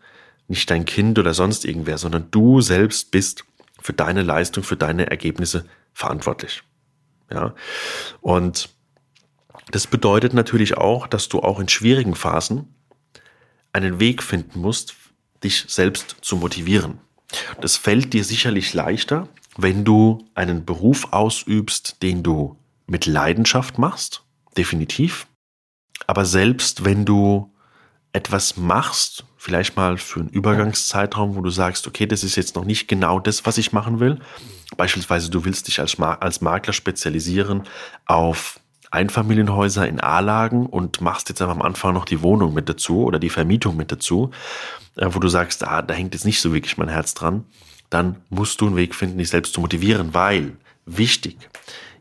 nicht 0.49 0.71
dein 0.71 0.85
Kind 0.85 1.19
oder 1.19 1.35
sonst 1.35 1.65
irgendwer, 1.65 1.99
sondern 1.99 2.31
du 2.31 2.61
selbst 2.61 3.11
bist 3.11 3.45
für 3.81 3.93
deine 3.93 4.23
Leistung, 4.23 4.65
für 4.65 4.77
deine 4.77 5.11
Ergebnisse 5.11 5.67
verantwortlich. 5.93 6.63
Ja. 7.31 7.55
Und 8.21 8.71
das 9.71 9.87
bedeutet 9.87 10.35
natürlich 10.35 10.77
auch, 10.77 11.07
dass 11.07 11.29
du 11.29 11.41
auch 11.41 11.61
in 11.61 11.69
schwierigen 11.69 12.15
Phasen 12.15 12.75
einen 13.73 14.01
Weg 14.01 14.23
finden 14.23 14.61
musst, 14.61 14.95
dich 15.45 15.65
selbst 15.69 16.17
zu 16.23 16.37
motivieren. 16.37 16.99
Das 17.61 17.77
fällt 17.77 18.13
dir 18.13 18.25
sicherlich 18.25 18.73
leichter, 18.75 19.29
wenn 19.57 19.85
du 19.85 20.27
einen 20.35 20.65
Beruf 20.65 21.13
ausübst, 21.13 22.03
den 22.03 22.23
du 22.23 22.57
mit 22.87 23.07
Leidenschaft 23.07 23.79
machst, 23.79 24.23
definitiv. 24.57 25.27
Aber 26.07 26.25
selbst 26.25 26.85
wenn 26.85 27.05
du 27.05 27.53
etwas 28.13 28.57
machst, 28.57 29.25
vielleicht 29.37 29.77
mal 29.77 29.99
für 29.99 30.21
einen 30.21 30.31
Übergangszeitraum, 30.31 31.37
wo 31.37 31.43
du 31.43 31.51
sagst, 31.51 31.87
okay, 31.87 32.07
das 32.07 32.25
ist 32.25 32.37
jetzt 32.37 32.57
noch 32.57 32.65
nicht 32.65 32.89
genau 32.89 33.21
das, 33.21 33.45
was 33.45 33.59
ich 33.59 33.73
machen 33.73 34.01
will. 34.01 34.19
Beispielsweise, 34.77 35.31
du 35.31 35.45
willst 35.45 35.69
dich 35.69 35.81
als, 35.81 35.99
Makler 35.99 36.73
spezialisieren 36.73 37.65
auf 38.07 38.61
Einfamilienhäuser 38.91 39.87
in 39.87 40.01
A-Lagen 40.01 40.67
und 40.67 41.01
machst 41.01 41.29
jetzt 41.29 41.43
aber 41.43 41.53
am 41.53 41.63
Anfang 41.63 41.95
noch 41.95 42.05
die 42.05 42.23
Wohnung 42.23 42.55
mit 42.55 42.69
dazu 42.69 43.05
oder 43.05 43.19
die 43.19 43.31
Vermietung 43.31 43.77
mit 43.77 43.93
dazu, 43.93 44.31
äh, 44.97 45.09
wo 45.11 45.19
du 45.19 45.29
sagst, 45.29 45.67
ah, 45.67 45.83
da 45.83 45.95
hängt 45.95 46.15
jetzt 46.15 46.25
nicht 46.25 46.41
so 46.41 46.53
wirklich 46.53 46.79
mein 46.79 46.89
Herz 46.89 47.15
dran, 47.15 47.45
dann 47.91 48.17
musst 48.31 48.61
du 48.61 48.67
einen 48.67 48.77
Weg 48.77 48.95
finden, 48.95 49.19
dich 49.19 49.31
selbst 49.31 49.55
zu 49.55 49.61
motivieren, 49.61 50.15
weil 50.15 50.57
wichtig, 50.87 51.37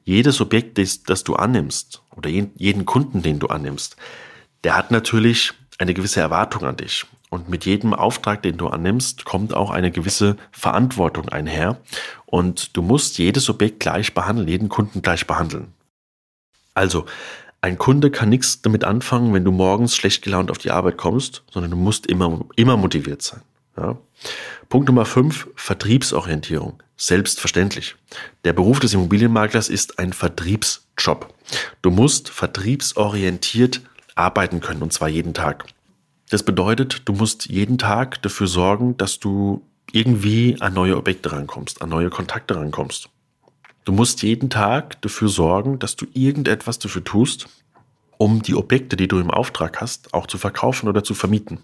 jedes 0.04 0.40
Objekt, 0.40 0.78
das, 0.78 1.04
das 1.04 1.24
du 1.24 1.36
annimmst 1.36 2.02
oder 2.16 2.30
jeden 2.30 2.86
Kunden, 2.86 3.22
den 3.22 3.40
du 3.40 3.48
annimmst, 3.48 3.98
der 4.64 4.78
hat 4.78 4.92
natürlich 4.92 5.54
eine 5.78 5.94
gewisse 5.94 6.22
Erwartung 6.22 6.64
an 6.64 6.78
dich. 6.78 7.06
Und 7.30 7.50
mit 7.50 7.66
jedem 7.66 7.94
Auftrag, 7.94 8.42
den 8.42 8.58
du 8.58 8.68
annimmst, 8.68 9.26
kommt 9.26 9.54
auch 9.54 9.70
eine 9.70 9.92
gewisse 9.92 10.38
Verantwortung 10.52 11.28
einher. 11.28 11.78
Und 12.26 12.76
du 12.78 12.82
musst 12.82 13.18
jedes 13.18 13.50
Objekt 13.50 13.82
gleich 13.82 14.14
behandeln, 14.14 14.48
jeden 14.48 14.70
Kunden 14.70 15.02
gleich 15.02 15.28
behandeln. 15.28 15.74
Also, 16.78 17.06
ein 17.60 17.80
Kunde 17.80 18.12
kann 18.12 18.30
nichts 18.30 18.62
damit 18.62 18.84
anfangen, 18.84 19.34
wenn 19.34 19.44
du 19.44 19.52
morgens 19.52 19.96
schlecht 19.96 20.22
gelaunt 20.22 20.52
auf 20.52 20.60
die 20.60 20.70
Arbeit 20.70 20.98
kommst, 20.98 21.44
sondern 21.52 21.72
du 21.72 21.78
musst 21.78 22.06
immer, 22.06 22.46
immer 22.56 22.78
motiviert 22.78 23.24
sein. 23.24 23.42
Ja? 23.76 23.98
Punkt 24.70 24.88
Nummer 24.88 25.06
5, 25.06 25.48
Vertriebsorientierung. 25.56 26.82
Selbstverständlich. 26.96 27.96
Der 28.44 28.54
Beruf 28.54 28.80
des 28.80 28.94
Immobilienmaklers 28.94 29.70
ist 29.70 29.98
ein 29.98 30.14
Vertriebsjob. 30.14 31.34
Du 31.82 31.90
musst 31.90 32.30
vertriebsorientiert 32.30 33.82
arbeiten 34.16 34.62
können 34.62 34.84
und 34.84 34.94
zwar 34.94 35.10
jeden 35.10 35.34
Tag. 35.34 35.66
Das 36.30 36.44
bedeutet, 36.44 37.04
du 37.06 37.14
musst 37.14 37.48
jeden 37.48 37.78
Tag 37.78 38.22
dafür 38.22 38.48
sorgen, 38.48 38.98
dass 38.98 39.20
du 39.20 39.64
irgendwie 39.92 40.58
an 40.60 40.74
neue 40.74 40.98
Objekte 40.98 41.32
rankommst, 41.32 41.82
an 41.82 41.90
neue 41.90 42.10
Kontakte 42.10 42.56
rankommst. 42.56 43.10
Du 43.88 43.94
musst 43.94 44.22
jeden 44.22 44.50
Tag 44.50 45.02
dafür 45.02 45.30
sorgen, 45.30 45.80
dass 45.80 45.96
du 45.96 46.08
irgendetwas 46.14 46.78
dafür 46.78 47.06
tust, 47.06 47.48
um 48.18 48.42
die 48.42 48.54
Objekte, 48.54 48.98
die 48.98 49.08
du 49.08 49.18
im 49.18 49.32
Auftrag 49.32 49.80
hast, 49.80 50.14
auch 50.14 50.28
zu 50.28 50.38
verkaufen 50.38 50.90
oder 50.90 51.06
zu 51.06 51.14
vermieten. 51.14 51.60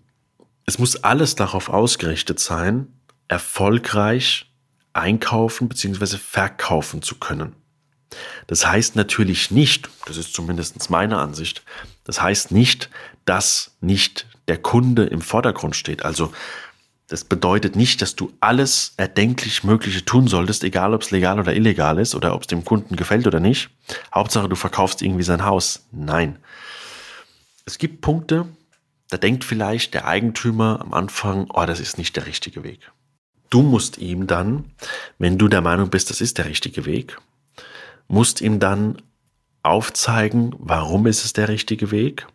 Es 0.65 0.79
muss 0.79 1.03
alles 1.03 1.35
darauf 1.35 1.67
ausgerichtet 1.67 2.39
sein, 2.39 2.87
erfolgreich 3.27 4.49
einkaufen 4.93 5.67
bzw. 5.67 6.15
verkaufen 6.15 7.01
zu 7.01 7.15
können. 7.15 7.57
Das 8.47 8.65
heißt 8.65 8.95
natürlich 8.95 9.51
nicht, 9.51 9.89
das 10.05 10.15
ist 10.15 10.33
zumindest 10.33 10.89
meine 10.89 11.17
Ansicht, 11.17 11.65
das 12.05 12.21
heißt 12.21 12.51
nicht, 12.51 12.89
dass 13.25 13.75
nicht 13.81 14.27
der 14.47 14.59
Kunde 14.59 15.03
im 15.03 15.19
Vordergrund 15.19 15.75
steht. 15.75 16.05
Also 16.05 16.31
das 17.13 17.25
bedeutet 17.25 17.75
nicht, 17.75 18.01
dass 18.01 18.15
du 18.15 18.33
alles 18.39 18.95
erdenklich 18.97 19.63
Mögliche 19.63 20.03
tun 20.03 20.27
solltest, 20.27 20.63
egal 20.63 20.95
ob 20.95 21.03
es 21.03 21.11
legal 21.11 21.39
oder 21.39 21.53
illegal 21.53 21.99
ist 21.99 22.15
oder 22.15 22.33
ob 22.33 22.41
es 22.41 22.47
dem 22.47 22.65
Kunden 22.65 22.95
gefällt 22.95 23.27
oder 23.27 23.39
nicht. 23.39 23.69
Hauptsache, 24.11 24.49
du 24.49 24.55
verkaufst 24.55 25.03
irgendwie 25.03 25.21
sein 25.21 25.45
Haus. 25.45 25.85
Nein. 25.91 26.39
Es 27.65 27.77
gibt 27.77 28.01
Punkte, 28.01 28.47
da 29.11 29.17
denkt 29.17 29.43
vielleicht 29.43 29.93
der 29.93 30.07
Eigentümer 30.07 30.81
am 30.81 30.91
Anfang, 30.95 31.51
oh, 31.53 31.63
das 31.67 31.79
ist 31.79 31.99
nicht 31.99 32.15
der 32.15 32.25
richtige 32.25 32.63
Weg. 32.63 32.91
Du 33.51 33.61
musst 33.61 33.99
ihm 33.99 34.25
dann, 34.25 34.71
wenn 35.19 35.37
du 35.37 35.47
der 35.47 35.61
Meinung 35.61 35.91
bist, 35.91 36.09
das 36.09 36.19
ist 36.19 36.39
der 36.39 36.45
richtige 36.45 36.87
Weg, 36.87 37.19
musst 38.07 38.41
ihm 38.41 38.59
dann 38.59 39.03
aufzeigen, 39.61 40.55
warum 40.57 41.05
ist 41.05 41.25
es 41.25 41.33
der 41.33 41.47
richtige 41.47 41.91
Weg 41.91 42.25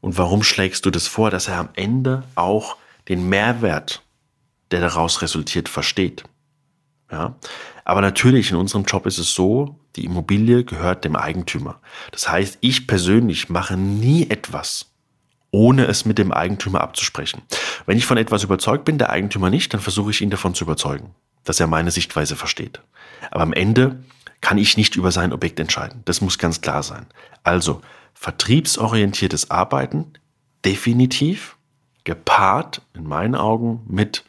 und 0.00 0.18
warum 0.18 0.44
schlägst 0.44 0.86
du 0.86 0.92
das 0.92 1.08
vor, 1.08 1.32
dass 1.32 1.48
er 1.48 1.58
am 1.58 1.70
Ende 1.74 2.22
auch 2.36 2.76
den 3.08 3.28
Mehrwert 3.28 4.04
der 4.70 4.80
daraus 4.80 5.22
resultiert, 5.22 5.68
versteht. 5.68 6.24
Ja, 7.10 7.36
aber 7.84 8.00
natürlich 8.00 8.50
in 8.50 8.56
unserem 8.56 8.84
Job 8.84 9.04
ist 9.06 9.18
es 9.18 9.34
so, 9.34 9.76
die 9.96 10.04
Immobilie 10.04 10.64
gehört 10.64 11.04
dem 11.04 11.16
Eigentümer. 11.16 11.80
Das 12.12 12.30
heißt, 12.30 12.58
ich 12.60 12.86
persönlich 12.86 13.48
mache 13.48 13.76
nie 13.76 14.30
etwas, 14.30 14.92
ohne 15.50 15.86
es 15.86 16.04
mit 16.04 16.18
dem 16.18 16.30
Eigentümer 16.30 16.80
abzusprechen. 16.82 17.42
Wenn 17.86 17.98
ich 17.98 18.06
von 18.06 18.16
etwas 18.16 18.44
überzeugt 18.44 18.84
bin, 18.84 18.98
der 18.98 19.10
Eigentümer 19.10 19.50
nicht, 19.50 19.74
dann 19.74 19.80
versuche 19.80 20.12
ich 20.12 20.20
ihn 20.20 20.30
davon 20.30 20.54
zu 20.54 20.62
überzeugen, 20.62 21.14
dass 21.42 21.58
er 21.58 21.66
meine 21.66 21.90
Sichtweise 21.90 22.36
versteht. 22.36 22.80
Aber 23.32 23.42
am 23.42 23.52
Ende 23.52 24.04
kann 24.40 24.58
ich 24.58 24.76
nicht 24.76 24.94
über 24.94 25.10
sein 25.10 25.32
Objekt 25.32 25.58
entscheiden. 25.58 26.02
Das 26.04 26.20
muss 26.20 26.38
ganz 26.38 26.60
klar 26.60 26.84
sein. 26.84 27.06
Also 27.42 27.82
vertriebsorientiertes 28.14 29.50
Arbeiten 29.50 30.12
definitiv 30.64 31.56
gepaart 32.04 32.82
in 32.94 33.04
meinen 33.04 33.34
Augen 33.34 33.82
mit 33.88 34.24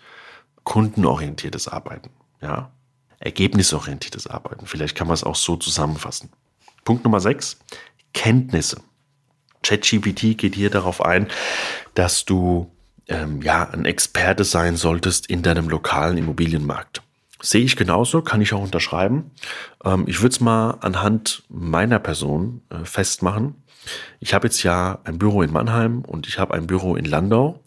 kundenorientiertes 0.64 1.68
Arbeiten. 1.68 2.10
Ja, 2.42 2.72
ergebnisorientiertes 3.20 4.28
Arbeiten. 4.28 4.66
Vielleicht 4.66 4.96
kann 4.96 5.08
man 5.08 5.14
es 5.14 5.24
auch 5.24 5.36
so 5.36 5.56
zusammenfassen. 5.56 6.30
Punkt 6.84 7.04
Nummer 7.04 7.20
6, 7.20 7.60
Kenntnisse. 8.14 8.82
ChatGPT 9.64 10.38
geht 10.38 10.56
hier 10.56 10.72
darauf 10.72 11.06
ein, 11.06 11.28
dass 11.94 12.26
du 12.26 12.72
ähm, 13.08 13.42
ja 13.42 13.70
ein 13.70 13.86
Experte 13.86 14.44
sein 14.44 14.76
solltest 14.76 15.28
in 15.28 15.44
deinem 15.44 15.70
lokalen 15.70 16.18
Immobilienmarkt. 16.18 17.04
Sehe 17.42 17.64
ich 17.64 17.76
genauso, 17.76 18.22
kann 18.22 18.42
ich 18.42 18.54
auch 18.54 18.62
unterschreiben. 18.62 19.32
Ähm, 19.84 20.06
ich 20.08 20.22
würde 20.22 20.34
es 20.34 20.40
mal 20.40 20.78
anhand 20.82 21.44
meiner 21.50 22.00
Person 22.00 22.62
äh, 22.70 22.86
festmachen. 22.86 23.56
Ich 24.20 24.34
habe 24.34 24.48
jetzt 24.48 24.62
ja 24.64 25.00
ein 25.04 25.18
Büro 25.18 25.42
in 25.42 25.52
Mannheim 25.52 26.02
und 26.02 26.28
ich 26.28 26.38
habe 26.38 26.54
ein 26.54 26.68
Büro 26.68 26.96
in 26.96 27.06
Landau. 27.06 27.64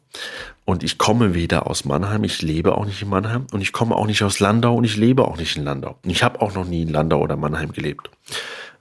Und 0.64 0.83
ich 0.83 0.97
komme 0.97 1.35
weder 1.35 1.66
aus 1.66 1.85
Mannheim, 1.85 2.25
ich 2.25 2.40
lebe 2.40 2.76
auch 2.76 2.87
nicht 2.87 3.02
in 3.02 3.09
Mannheim 3.09 3.47
und 3.52 3.61
ich 3.61 3.73
komme 3.73 3.94
auch 3.94 4.06
nicht 4.06 4.23
aus 4.23 4.40
Landau 4.40 4.76
und 4.76 4.85
ich 4.85 4.97
lebe 4.97 5.26
auch 5.28 5.37
nicht 5.37 5.56
in 5.56 5.64
Landau. 5.64 5.99
Ich 6.04 6.23
habe 6.23 6.40
auch 6.40 6.54
noch 6.54 6.64
nie 6.64 6.83
in 6.83 6.88
Landau 6.88 7.21
oder 7.21 7.37
Mannheim 7.37 7.73
gelebt. 7.73 8.11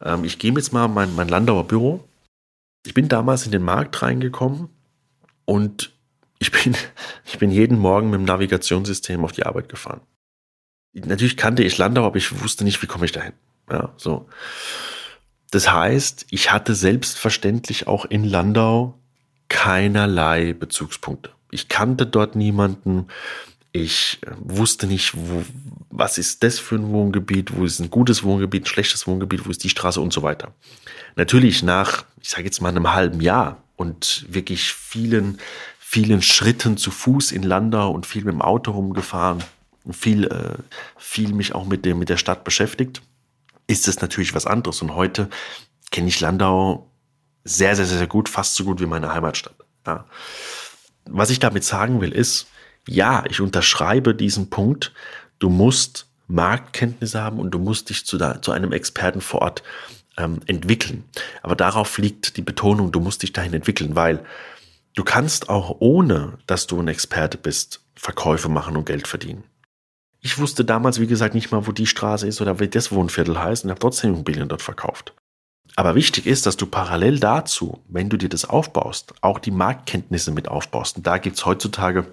Ähm, 0.01 0.23
ich 0.23 0.39
gehe 0.39 0.53
jetzt 0.53 0.71
mal 0.71 0.87
mein, 0.87 1.13
mein 1.15 1.27
Landauer 1.27 1.67
Büro. 1.67 2.03
Ich 2.85 2.93
bin 2.93 3.09
damals 3.09 3.45
in 3.45 3.51
den 3.51 3.63
Markt 3.63 4.01
reingekommen 4.01 4.69
und 5.45 5.91
ich 6.39 6.51
bin, 6.51 6.75
ich 7.25 7.37
bin 7.37 7.51
jeden 7.51 7.77
Morgen 7.77 8.09
mit 8.09 8.19
dem 8.19 8.25
Navigationssystem 8.25 9.23
auf 9.23 9.33
die 9.33 9.45
Arbeit 9.45 9.69
gefahren. 9.69 10.01
Natürlich 10.93 11.37
kannte 11.37 11.63
ich 11.63 11.77
Landau, 11.77 12.05
aber 12.05 12.17
ich 12.17 12.41
wusste 12.41 12.63
nicht, 12.63 12.81
wie 12.81 12.87
komme 12.87 13.05
ich 13.05 13.11
dahin. 13.11 13.33
Ja, 13.69 13.93
so. 13.97 14.27
Das 15.51 15.71
heißt, 15.71 16.27
ich 16.29 16.51
hatte 16.51 16.75
selbstverständlich 16.75 17.87
auch 17.87 18.05
in 18.05 18.23
Landau 18.23 18.99
keinerlei 19.53 20.53
Bezugspunkte. 20.53 21.29
Ich 21.51 21.69
kannte 21.69 22.07
dort 22.07 22.35
niemanden. 22.35 23.07
Ich 23.71 24.17
äh, 24.25 24.31
wusste 24.39 24.87
nicht, 24.87 25.13
wo, 25.15 25.45
was 25.91 26.17
ist 26.17 26.41
das 26.41 26.57
für 26.57 26.75
ein 26.75 26.89
Wohngebiet, 26.89 27.55
wo 27.55 27.63
ist 27.63 27.79
ein 27.79 27.91
gutes 27.91 28.23
Wohngebiet, 28.23 28.63
ein 28.63 28.65
schlechtes 28.65 29.05
Wohngebiet, 29.05 29.45
wo 29.45 29.51
ist 29.51 29.63
die 29.63 29.69
Straße 29.69 30.01
und 30.01 30.11
so 30.11 30.23
weiter. 30.23 30.55
Natürlich 31.15 31.61
nach, 31.61 32.03
ich 32.19 32.29
sage 32.29 32.45
jetzt 32.45 32.61
mal 32.61 32.69
einem 32.69 32.93
halben 32.93 33.21
Jahr 33.21 33.63
und 33.75 34.25
wirklich 34.27 34.73
vielen, 34.73 35.37
vielen 35.77 36.23
Schritten 36.23 36.75
zu 36.77 36.89
Fuß 36.89 37.31
in 37.31 37.43
Landau 37.43 37.91
und 37.91 38.07
viel 38.07 38.23
mit 38.23 38.33
dem 38.33 38.41
Auto 38.41 38.71
rumgefahren, 38.71 39.43
viel, 39.91 40.25
äh, 40.25 40.57
viel 40.97 41.33
mich 41.33 41.53
auch 41.53 41.67
mit, 41.67 41.85
dem, 41.85 41.99
mit 41.99 42.09
der 42.09 42.17
Stadt 42.17 42.43
beschäftigt, 42.43 43.03
ist 43.67 43.87
es 43.87 44.01
natürlich 44.01 44.33
was 44.33 44.47
anderes. 44.47 44.81
Und 44.81 44.95
heute 44.95 45.29
kenne 45.91 46.07
ich 46.07 46.19
Landau 46.19 46.89
sehr, 47.43 47.75
sehr, 47.75 47.85
sehr 47.85 48.07
gut, 48.07 48.29
fast 48.29 48.55
so 48.55 48.63
gut 48.63 48.79
wie 48.79 48.85
meine 48.85 49.13
Heimatstadt. 49.13 49.55
Ja. 49.85 50.05
Was 51.05 51.29
ich 51.29 51.39
damit 51.39 51.63
sagen 51.63 52.01
will, 52.01 52.11
ist, 52.11 52.47
ja, 52.87 53.23
ich 53.29 53.41
unterschreibe 53.41 54.15
diesen 54.15 54.49
Punkt. 54.49 54.93
Du 55.39 55.49
musst 55.49 56.07
Marktkenntnisse 56.27 57.21
haben 57.21 57.39
und 57.39 57.51
du 57.51 57.59
musst 57.59 57.89
dich 57.89 58.05
zu, 58.05 58.17
da, 58.17 58.41
zu 58.41 58.51
einem 58.51 58.71
Experten 58.71 59.21
vor 59.21 59.41
Ort 59.41 59.63
ähm, 60.17 60.39
entwickeln. 60.45 61.03
Aber 61.41 61.55
darauf 61.55 61.97
liegt 61.97 62.37
die 62.37 62.41
Betonung, 62.41 62.91
du 62.91 62.99
musst 62.99 63.23
dich 63.23 63.33
dahin 63.33 63.53
entwickeln, 63.53 63.95
weil 63.95 64.23
du 64.95 65.03
kannst 65.03 65.49
auch 65.49 65.77
ohne, 65.79 66.37
dass 66.47 66.67
du 66.67 66.79
ein 66.79 66.87
Experte 66.87 67.37
bist, 67.37 67.81
Verkäufe 67.95 68.49
machen 68.49 68.77
und 68.77 68.85
Geld 68.85 69.07
verdienen. 69.07 69.43
Ich 70.21 70.37
wusste 70.37 70.63
damals, 70.63 71.01
wie 71.01 71.07
gesagt, 71.07 71.35
nicht 71.35 71.51
mal, 71.51 71.67
wo 71.67 71.73
die 71.73 71.85
Straße 71.85 72.25
ist 72.25 72.39
oder 72.39 72.59
wie 72.59 72.69
das 72.69 72.93
Wohnviertel 72.93 73.39
heißt 73.39 73.65
und 73.65 73.71
habe 73.71 73.79
trotzdem 73.79 74.13
Immobilien 74.13 74.47
dort 74.47 74.61
verkauft. 74.61 75.13
Aber 75.75 75.95
wichtig 75.95 76.27
ist, 76.27 76.45
dass 76.45 76.57
du 76.57 76.65
parallel 76.65 77.19
dazu, 77.19 77.79
wenn 77.87 78.09
du 78.09 78.17
dir 78.17 78.29
das 78.29 78.45
aufbaust, 78.45 79.13
auch 79.21 79.39
die 79.39 79.51
Marktkenntnisse 79.51 80.31
mit 80.31 80.47
aufbaust. 80.47 80.97
Und 80.97 81.07
da 81.07 81.17
gibt's 81.17 81.45
heutzutage 81.45 82.05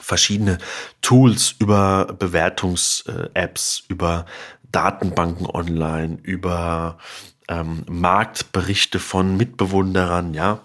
verschiedene 0.00 0.58
Tools 1.02 1.54
über 1.58 2.14
Bewertungs-Apps, 2.18 3.84
über 3.88 4.26
Datenbanken 4.70 5.46
online, 5.46 6.18
über 6.22 6.98
ähm, 7.48 7.84
Marktberichte 7.88 8.98
von 8.98 9.36
Mitbewunderern, 9.36 10.34
ja. 10.34 10.60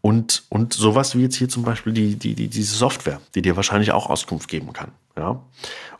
Und, 0.00 0.44
und 0.50 0.72
sowas 0.72 1.16
wie 1.16 1.22
jetzt 1.22 1.36
hier 1.36 1.48
zum 1.48 1.64
Beispiel 1.64 1.92
die, 1.92 2.16
die, 2.16 2.34
die, 2.34 2.48
diese 2.48 2.76
Software, 2.76 3.20
die 3.34 3.42
dir 3.42 3.56
wahrscheinlich 3.56 3.90
auch 3.90 4.08
Auskunft 4.08 4.48
geben 4.48 4.72
kann. 4.72 4.92
Ja. 5.16 5.42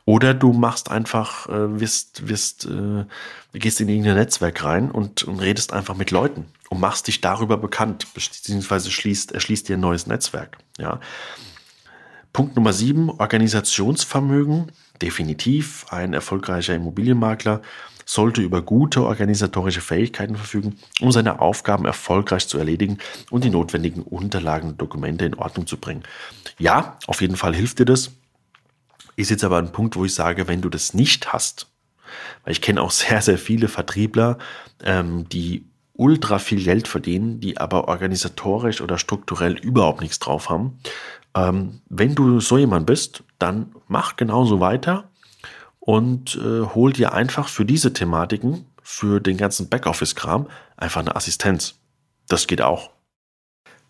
Oder 0.07 0.35
du 0.35 0.53
machst 0.53 0.91
einfach, 0.91 1.49
äh, 1.49 1.81
wirst, 1.81 2.29
wirst, 2.29 2.65
äh, 2.65 3.05
gehst 3.53 3.81
in 3.81 3.89
irgendein 3.89 4.15
Netzwerk 4.15 4.65
rein 4.65 4.91
und, 4.91 5.25
und 5.25 5.41
redest 5.41 5.73
einfach 5.73 5.97
mit 5.97 6.13
Leuten 6.13 6.47
und 6.71 6.81
machst 6.81 7.09
dich 7.09 7.21
darüber 7.21 7.57
bekannt, 7.57 8.07
beziehungsweise 8.15 8.93
schließt, 8.93 9.33
erschließt 9.33 9.69
dir 9.69 9.77
ein 9.77 9.81
neues 9.81 10.07
Netzwerk. 10.07 10.59
Ja. 10.79 11.01
Punkt 12.33 12.55
Nummer 12.55 12.73
sieben, 12.73 13.11
Organisationsvermögen. 13.11 14.71
Definitiv 15.03 15.87
ein 15.91 16.15
erfolgreicher 16.15 16.75
Immobilienmakler 16.75 17.61
sollte 18.05 18.41
über 18.41 18.63
gute 18.63 19.05
organisatorische 19.05 19.81
Fähigkeiten 19.81 20.37
verfügen, 20.37 20.79
um 21.01 21.11
seine 21.11 21.41
Aufgaben 21.41 21.85
erfolgreich 21.85 22.47
zu 22.47 22.59
erledigen 22.59 22.99
und 23.31 23.43
die 23.43 23.51
notwendigen 23.51 24.03
Unterlagen 24.03 24.69
und 24.69 24.81
Dokumente 24.81 25.25
in 25.25 25.35
Ordnung 25.35 25.67
zu 25.67 25.79
bringen. 25.79 26.05
Ja, 26.59 26.99
auf 27.09 27.21
jeden 27.21 27.37
Fall 27.37 27.57
hilft 27.57 27.81
dir 27.81 27.85
das. 27.85 28.13
Ist 29.17 29.31
jetzt 29.31 29.45
aber 29.45 29.59
ein 29.59 29.73
Punkt, 29.73 29.97
wo 29.97 30.05
ich 30.05 30.15
sage, 30.15 30.47
wenn 30.47 30.61
du 30.61 30.69
das 30.69 30.95
nicht 30.95 31.33
hast, 31.33 31.69
weil 32.45 32.53
ich 32.53 32.61
kenne 32.61 32.83
auch 32.83 32.91
sehr, 32.91 33.23
sehr 33.23 33.39
viele 33.39 33.69
Vertriebler, 33.69 34.39
ähm, 34.85 35.29
die 35.29 35.67
ultra 35.95 36.39
viel 36.39 36.63
Geld 36.63 36.89
verdienen, 36.89 37.41
die 37.41 37.59
aber 37.59 37.89
organisatorisch 37.89 38.83
oder 38.83 38.99
strukturell 38.99 39.55
überhaupt 39.55 40.03
nichts 40.03 40.19
drauf 40.19 40.51
haben. 40.51 40.79
Ähm, 41.35 41.81
wenn 41.89 42.15
du 42.15 42.41
so 42.41 42.59
jemand 42.59 42.87
bist, 42.87 43.25
dann 43.39 43.75
mach 43.89 44.17
genauso 44.17 44.61
weiter 44.61 45.11
und 45.81 46.37
äh, 46.37 46.63
hol 46.75 46.93
dir 46.93 47.15
einfach 47.15 47.49
für 47.49 47.65
diese 47.65 47.93
Thematiken, 47.93 48.67
für 48.83 49.21
den 49.21 49.37
ganzen 49.37 49.69
Backoffice-Kram, 49.69 50.49
einfach 50.77 51.01
eine 51.01 51.17
Assistenz. 51.17 51.79
Das 52.29 52.47
geht 52.47 52.61
auch. 52.61 52.91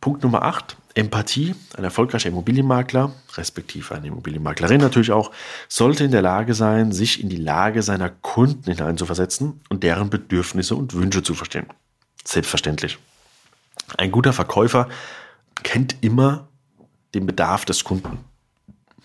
Punkt 0.00 0.22
Nummer 0.22 0.42
8, 0.42 0.76
Empathie. 0.96 1.54
Ein 1.76 1.84
erfolgreicher 1.84 2.30
Immobilienmakler, 2.30 3.12
respektive 3.34 3.94
eine 3.94 4.06
Immobilienmaklerin 4.06 4.80
natürlich 4.80 5.12
auch, 5.12 5.30
sollte 5.68 6.04
in 6.04 6.10
der 6.10 6.22
Lage 6.22 6.54
sein, 6.54 6.90
sich 6.90 7.22
in 7.22 7.28
die 7.28 7.36
Lage 7.36 7.82
seiner 7.82 8.08
Kunden 8.08 8.70
hineinzuversetzen 8.70 9.60
und 9.68 9.82
deren 9.82 10.08
Bedürfnisse 10.08 10.74
und 10.74 10.94
Wünsche 10.94 11.22
zu 11.22 11.34
verstehen. 11.34 11.66
Selbstverständlich. 12.24 12.98
Ein 13.98 14.10
guter 14.10 14.32
Verkäufer 14.32 14.88
kennt 15.62 15.96
immer 16.00 16.48
den 17.14 17.26
Bedarf 17.26 17.66
des 17.66 17.84
Kunden. 17.84 18.18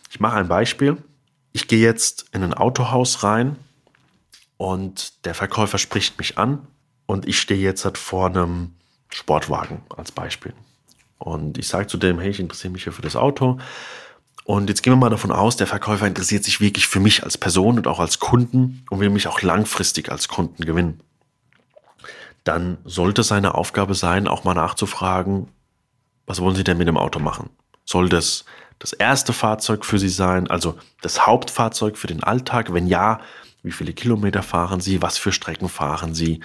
Ich 0.09 0.19
mache 0.19 0.37
ein 0.37 0.47
Beispiel. 0.47 0.97
Ich 1.51 1.67
gehe 1.67 1.81
jetzt 1.85 2.25
in 2.31 2.41
ein 2.41 2.53
Autohaus 2.53 3.23
rein 3.23 3.57
und 4.55 5.25
der 5.25 5.35
Verkäufer 5.35 5.77
spricht 5.77 6.17
mich 6.17 6.37
an 6.37 6.65
und 7.05 7.27
ich 7.27 7.39
stehe 7.39 7.59
jetzt 7.59 7.83
halt 7.83 7.97
vor 7.97 8.27
einem 8.27 8.75
Sportwagen 9.09 9.81
als 9.89 10.13
Beispiel. 10.13 10.53
Und 11.21 11.59
ich 11.59 11.67
sage 11.67 11.85
zu 11.85 11.97
dem, 11.97 12.19
hey, 12.19 12.31
ich 12.31 12.39
interessiere 12.39 12.73
mich 12.73 12.83
hier 12.83 12.93
für 12.93 13.03
das 13.03 13.15
Auto. 13.15 13.59
Und 14.43 14.69
jetzt 14.69 14.81
gehen 14.81 14.93
wir 14.93 14.97
mal 14.97 15.09
davon 15.09 15.31
aus, 15.31 15.55
der 15.55 15.67
Verkäufer 15.67 16.07
interessiert 16.07 16.43
sich 16.43 16.59
wirklich 16.59 16.87
für 16.87 16.99
mich 16.99 17.23
als 17.23 17.37
Person 17.37 17.77
und 17.77 17.87
auch 17.87 17.99
als 17.99 18.19
Kunden 18.19 18.83
und 18.89 18.99
will 18.99 19.11
mich 19.11 19.27
auch 19.27 19.41
langfristig 19.43 20.11
als 20.11 20.27
Kunden 20.27 20.65
gewinnen. 20.65 20.99
Dann 22.43 22.79
sollte 22.83 23.21
seine 23.21 23.53
Aufgabe 23.53 23.93
sein, 23.93 24.27
auch 24.27 24.43
mal 24.43 24.55
nachzufragen, 24.55 25.47
was 26.25 26.41
wollen 26.41 26.55
Sie 26.55 26.63
denn 26.63 26.79
mit 26.79 26.87
dem 26.87 26.97
Auto 26.97 27.19
machen? 27.19 27.51
Soll 27.85 28.09
das 28.09 28.45
das 28.79 28.93
erste 28.93 29.31
Fahrzeug 29.31 29.85
für 29.85 29.99
Sie 29.99 30.09
sein, 30.09 30.49
also 30.49 30.79
das 31.01 31.27
Hauptfahrzeug 31.27 31.97
für 31.97 32.07
den 32.07 32.23
Alltag? 32.23 32.73
Wenn 32.73 32.87
ja, 32.87 33.19
wie 33.63 33.71
viele 33.71 33.93
Kilometer 33.93 34.43
fahren 34.43 34.81
Sie? 34.81 35.01
Was 35.01 35.17
für 35.17 35.31
Strecken 35.31 35.69
fahren 35.69 36.13
Sie? 36.13 36.39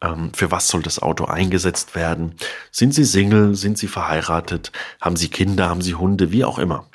Ähm, 0.00 0.32
für 0.34 0.50
was 0.50 0.68
soll 0.68 0.82
das 0.82 1.00
Auto 1.00 1.24
eingesetzt 1.24 1.94
werden? 1.94 2.34
Sind 2.70 2.94
Sie 2.94 3.04
Single? 3.04 3.54
Sind 3.54 3.78
Sie 3.78 3.88
verheiratet? 3.88 4.72
Haben 5.00 5.16
Sie 5.16 5.28
Kinder? 5.28 5.68
Haben 5.68 5.82
Sie 5.82 5.94
Hunde? 5.94 6.32
Wie 6.32 6.44
auch 6.44 6.58
immer. 6.58 6.86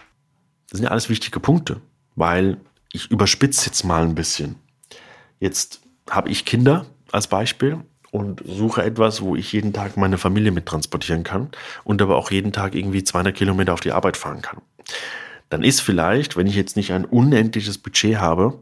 Das 0.70 0.78
sind 0.78 0.86
ja 0.86 0.92
alles 0.92 1.10
wichtige 1.10 1.40
Punkte, 1.40 1.82
weil 2.16 2.58
ich 2.92 3.12
überspitze 3.12 3.68
jetzt 3.68 3.84
mal 3.84 4.04
ein 4.04 4.16
bisschen. 4.16 4.56
Jetzt 5.40 5.82
habe 6.10 6.30
ich 6.30 6.46
Kinder 6.46 6.86
als 7.12 7.28
Beispiel 7.28 7.80
und 8.12 8.42
suche 8.46 8.84
etwas, 8.84 9.22
wo 9.22 9.36
ich 9.36 9.52
jeden 9.52 9.74
Tag 9.74 9.98
meine 9.98 10.18
Familie 10.18 10.52
mit 10.52 10.66
transportieren 10.66 11.24
kann 11.24 11.50
und 11.84 12.02
aber 12.02 12.16
auch 12.16 12.32
jeden 12.32 12.54
Tag 12.54 12.74
irgendwie 12.74 13.04
200 13.04 13.36
Kilometer 13.36 13.74
auf 13.74 13.82
die 13.82 13.92
Arbeit 13.92 14.16
fahren 14.16 14.42
kann. 14.42 14.62
Dann 15.50 15.64
ist 15.64 15.82
vielleicht, 15.82 16.38
wenn 16.38 16.48
ich 16.48 16.56
jetzt 16.56 16.76
nicht 16.76 16.92
ein 16.92 17.06
unendliches 17.06 17.78
Budget 17.78 18.18
habe, 18.18 18.60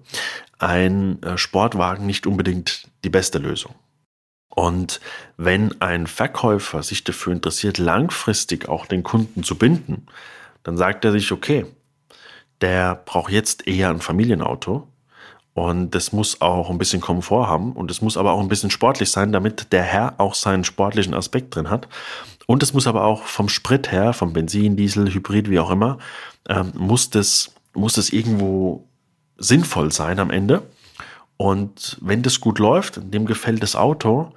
ein 0.60 1.22
äh, 1.24 1.38
Sportwagen 1.38 2.06
nicht 2.06 2.28
unbedingt 2.28 2.88
die 3.04 3.10
beste 3.10 3.40
Lösung. 3.40 3.76
Und 4.50 5.00
wenn 5.36 5.82
ein 5.82 6.06
Verkäufer 6.06 6.84
sich 6.84 7.04
dafür 7.04 7.34
interessiert, 7.34 7.80
langfristig 7.80 8.70
auch 8.70 8.86
den 8.86 9.02
Kunden 9.02 9.44
zu 9.44 9.58
binden, 9.58 10.06
dann 10.62 10.78
sagt 10.78 11.06
er 11.06 11.12
sich, 11.12 11.32
okay, 11.32 11.66
der 12.62 12.96
braucht 12.96 13.32
jetzt 13.32 13.68
eher 13.68 13.90
ein 13.90 14.00
Familienauto 14.00 14.88
und 15.54 15.92
das 15.92 16.12
muss 16.12 16.42
auch 16.42 16.70
ein 16.70 16.78
bisschen 16.80 17.02
Komfort 17.02 17.48
haben 17.48 17.74
und 17.74 17.92
es 17.92 18.02
muss 18.02 18.18
aber 18.18 18.32
auch 18.32 18.40
ein 18.40 18.48
bisschen 18.48 18.72
sportlich 18.72 19.12
sein, 19.12 19.32
damit 19.32 19.72
der 19.72 19.84
Herr 19.84 20.16
auch 20.18 20.34
seinen 20.34 20.64
sportlichen 20.64 21.14
Aspekt 21.14 21.56
drin 21.56 21.70
hat. 21.70 21.88
Und 22.48 22.64
es 22.64 22.74
muss 22.74 22.88
aber 22.88 23.06
auch 23.06 23.24
vom 23.24 23.50
Sprit 23.50 23.92
her, 23.92 24.14
vom 24.14 24.34
Benzin, 24.34 24.76
Diesel, 24.76 25.14
Hybrid, 25.14 25.50
wie 25.50 25.60
auch 25.60 25.70
immer, 25.70 26.00
ähm, 26.50 26.72
muss, 26.76 27.10
das, 27.10 27.54
muss 27.74 27.94
das 27.94 28.10
irgendwo 28.10 28.88
sinnvoll 29.38 29.92
sein 29.92 30.20
am 30.20 30.32
Ende. 30.32 30.64
Und 31.38 31.98
wenn 32.02 32.24
das 32.24 32.40
gut 32.40 32.60
läuft, 32.60 33.00
dem 33.14 33.26
gefällt 33.26 33.64
das 33.64 33.76
Auto, 33.76 34.34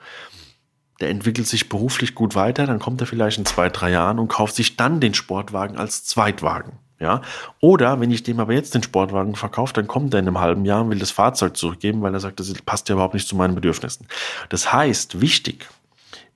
der 1.01 1.11
entwickelt 1.11 1.47
sich 1.47 1.69
beruflich 1.69 2.15
gut 2.15 2.35
weiter, 2.35 2.67
dann 2.67 2.79
kommt 2.79 3.01
er 3.01 3.07
vielleicht 3.07 3.39
in 3.39 3.47
zwei, 3.47 3.69
drei 3.69 3.91
Jahren 3.91 4.19
und 4.19 4.29
kauft 4.29 4.55
sich 4.55 4.77
dann 4.77 5.01
den 5.01 5.15
Sportwagen 5.15 5.77
als 5.77 6.05
Zweitwagen. 6.05 6.73
Ja? 6.99 7.23
Oder 7.61 8.01
wenn 8.01 8.11
ich 8.11 8.23
dem 8.23 8.41
aber 8.41 8.55
jetzt 8.55 8.75
den 8.75 8.83
Sportwagen 8.83 9.35
verkaufe, 9.35 9.73
dann 9.75 9.87
kommt 9.87 10.15
er 10.15 10.21
in 10.21 10.29
einem 10.29 10.41
halben 10.41 10.65
Jahr 10.65 10.83
und 10.83 10.91
will 10.91 10.99
das 10.99 11.11
Fahrzeug 11.11 11.57
zurückgeben, 11.57 12.03
weil 12.03 12.15
er 12.15 12.21
sagt, 12.21 12.41
das 12.41 12.53
passt 12.63 12.89
ja 12.89 12.95
überhaupt 12.95 13.15
nicht 13.15 13.29
zu 13.29 13.37
meinen 13.37 13.55
Bedürfnissen. 13.55 14.07
Das 14.49 14.73
heißt, 14.73 15.21
wichtig, 15.21 15.69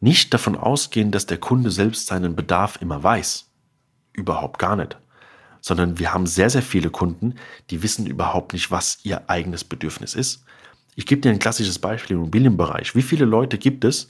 nicht 0.01 0.33
davon 0.35 0.57
ausgehen, 0.57 1.11
dass 1.11 1.27
der 1.27 1.39
Kunde 1.39 1.71
selbst 1.71 2.07
seinen 2.07 2.37
Bedarf 2.37 2.79
immer 2.81 3.03
weiß. 3.03 3.47
Überhaupt 4.13 4.59
gar 4.59 4.77
nicht. 4.77 4.97
Sondern 5.61 5.99
wir 5.99 6.13
haben 6.13 6.27
sehr, 6.27 6.51
sehr 6.51 6.63
viele 6.63 6.91
Kunden, 6.91 7.35
die 7.71 7.83
wissen 7.83 8.07
überhaupt 8.07 8.53
nicht, 8.53 8.71
was 8.71 8.99
ihr 9.03 9.29
eigenes 9.29 9.65
Bedürfnis 9.65 10.15
ist. 10.15 10.45
Ich 10.97 11.07
gebe 11.07 11.21
dir 11.21 11.31
ein 11.31 11.39
klassisches 11.39 11.79
Beispiel 11.79 12.17
im 12.17 12.23
Immobilienbereich. 12.23 12.95
Wie 12.95 13.03
viele 13.03 13.25
Leute 13.25 13.59
gibt 13.59 13.85
es, 13.85 14.09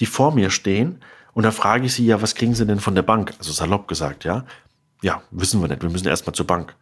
die 0.00 0.06
vor 0.06 0.32
mir 0.32 0.50
stehen 0.50 1.00
und 1.34 1.44
da 1.44 1.50
frage 1.50 1.86
ich 1.86 1.94
sie 1.94 2.06
ja, 2.06 2.20
was 2.20 2.34
kriegen 2.34 2.54
sie 2.54 2.66
denn 2.66 2.80
von 2.80 2.94
der 2.94 3.02
Bank? 3.02 3.34
Also 3.38 3.52
salopp 3.52 3.88
gesagt, 3.88 4.24
ja. 4.24 4.44
Ja, 5.02 5.22
wissen 5.30 5.60
wir 5.60 5.68
nicht. 5.68 5.82
Wir 5.82 5.90
müssen 5.90 6.08
erstmal 6.08 6.34
zur 6.34 6.46
Bank. 6.46 6.74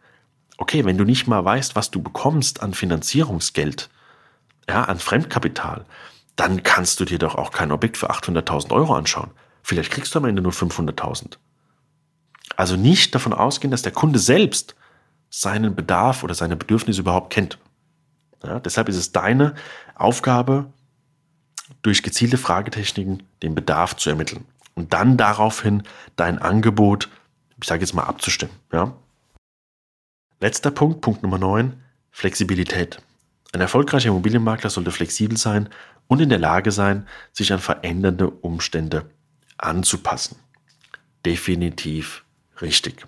Okay, 0.57 0.85
wenn 0.85 0.97
du 0.97 1.03
nicht 1.03 1.27
mal 1.27 1.43
weißt, 1.43 1.75
was 1.75 1.91
du 1.91 2.01
bekommst 2.01 2.61
an 2.61 2.73
Finanzierungsgeld, 2.73 3.89
ja, 4.69 4.83
an 4.83 4.99
Fremdkapital, 4.99 5.85
dann 6.35 6.63
kannst 6.63 6.99
du 6.99 7.05
dir 7.05 7.19
doch 7.19 7.35
auch 7.35 7.51
kein 7.51 7.71
Objekt 7.71 7.97
für 7.97 8.11
800.000 8.11 8.71
Euro 8.71 8.93
anschauen. 8.93 9.31
Vielleicht 9.63 9.91
kriegst 9.91 10.13
du 10.13 10.19
am 10.19 10.25
Ende 10.25 10.41
nur 10.41 10.53
500.000. 10.53 11.37
Also 12.55 12.75
nicht 12.75 13.15
davon 13.15 13.33
ausgehen, 13.33 13.71
dass 13.71 13.81
der 13.81 13.91
Kunde 13.91 14.19
selbst 14.19 14.75
seinen 15.29 15.75
Bedarf 15.75 16.23
oder 16.23 16.35
seine 16.35 16.55
Bedürfnisse 16.55 17.01
überhaupt 17.01 17.31
kennt. 17.31 17.57
Ja, 18.43 18.59
deshalb 18.59 18.89
ist 18.89 18.97
es 18.97 19.11
deine 19.11 19.55
Aufgabe, 19.95 20.71
durch 21.81 22.03
gezielte 22.03 22.37
Fragetechniken 22.37 23.23
den 23.41 23.55
Bedarf 23.55 23.95
zu 23.95 24.09
ermitteln 24.09 24.45
und 24.75 24.93
dann 24.93 25.17
daraufhin 25.17 25.83
dein 26.15 26.37
Angebot 26.37 27.09
ich 27.61 27.67
sage 27.67 27.81
jetzt 27.81 27.93
mal, 27.93 28.03
abzustimmen. 28.03 28.53
Ja? 28.71 28.93
Letzter 30.39 30.71
Punkt, 30.71 31.01
Punkt 31.01 31.23
Nummer 31.23 31.37
9, 31.37 31.81
Flexibilität. 32.09 33.01
Ein 33.53 33.61
erfolgreicher 33.61 34.09
Immobilienmakler 34.09 34.69
sollte 34.69 34.91
flexibel 34.91 35.37
sein 35.37 35.69
und 36.07 36.19
in 36.19 36.29
der 36.29 36.39
Lage 36.39 36.71
sein, 36.71 37.07
sich 37.31 37.53
an 37.53 37.59
verändernde 37.59 38.29
Umstände 38.29 39.05
anzupassen. 39.57 40.37
Definitiv 41.25 42.23
richtig. 42.61 43.05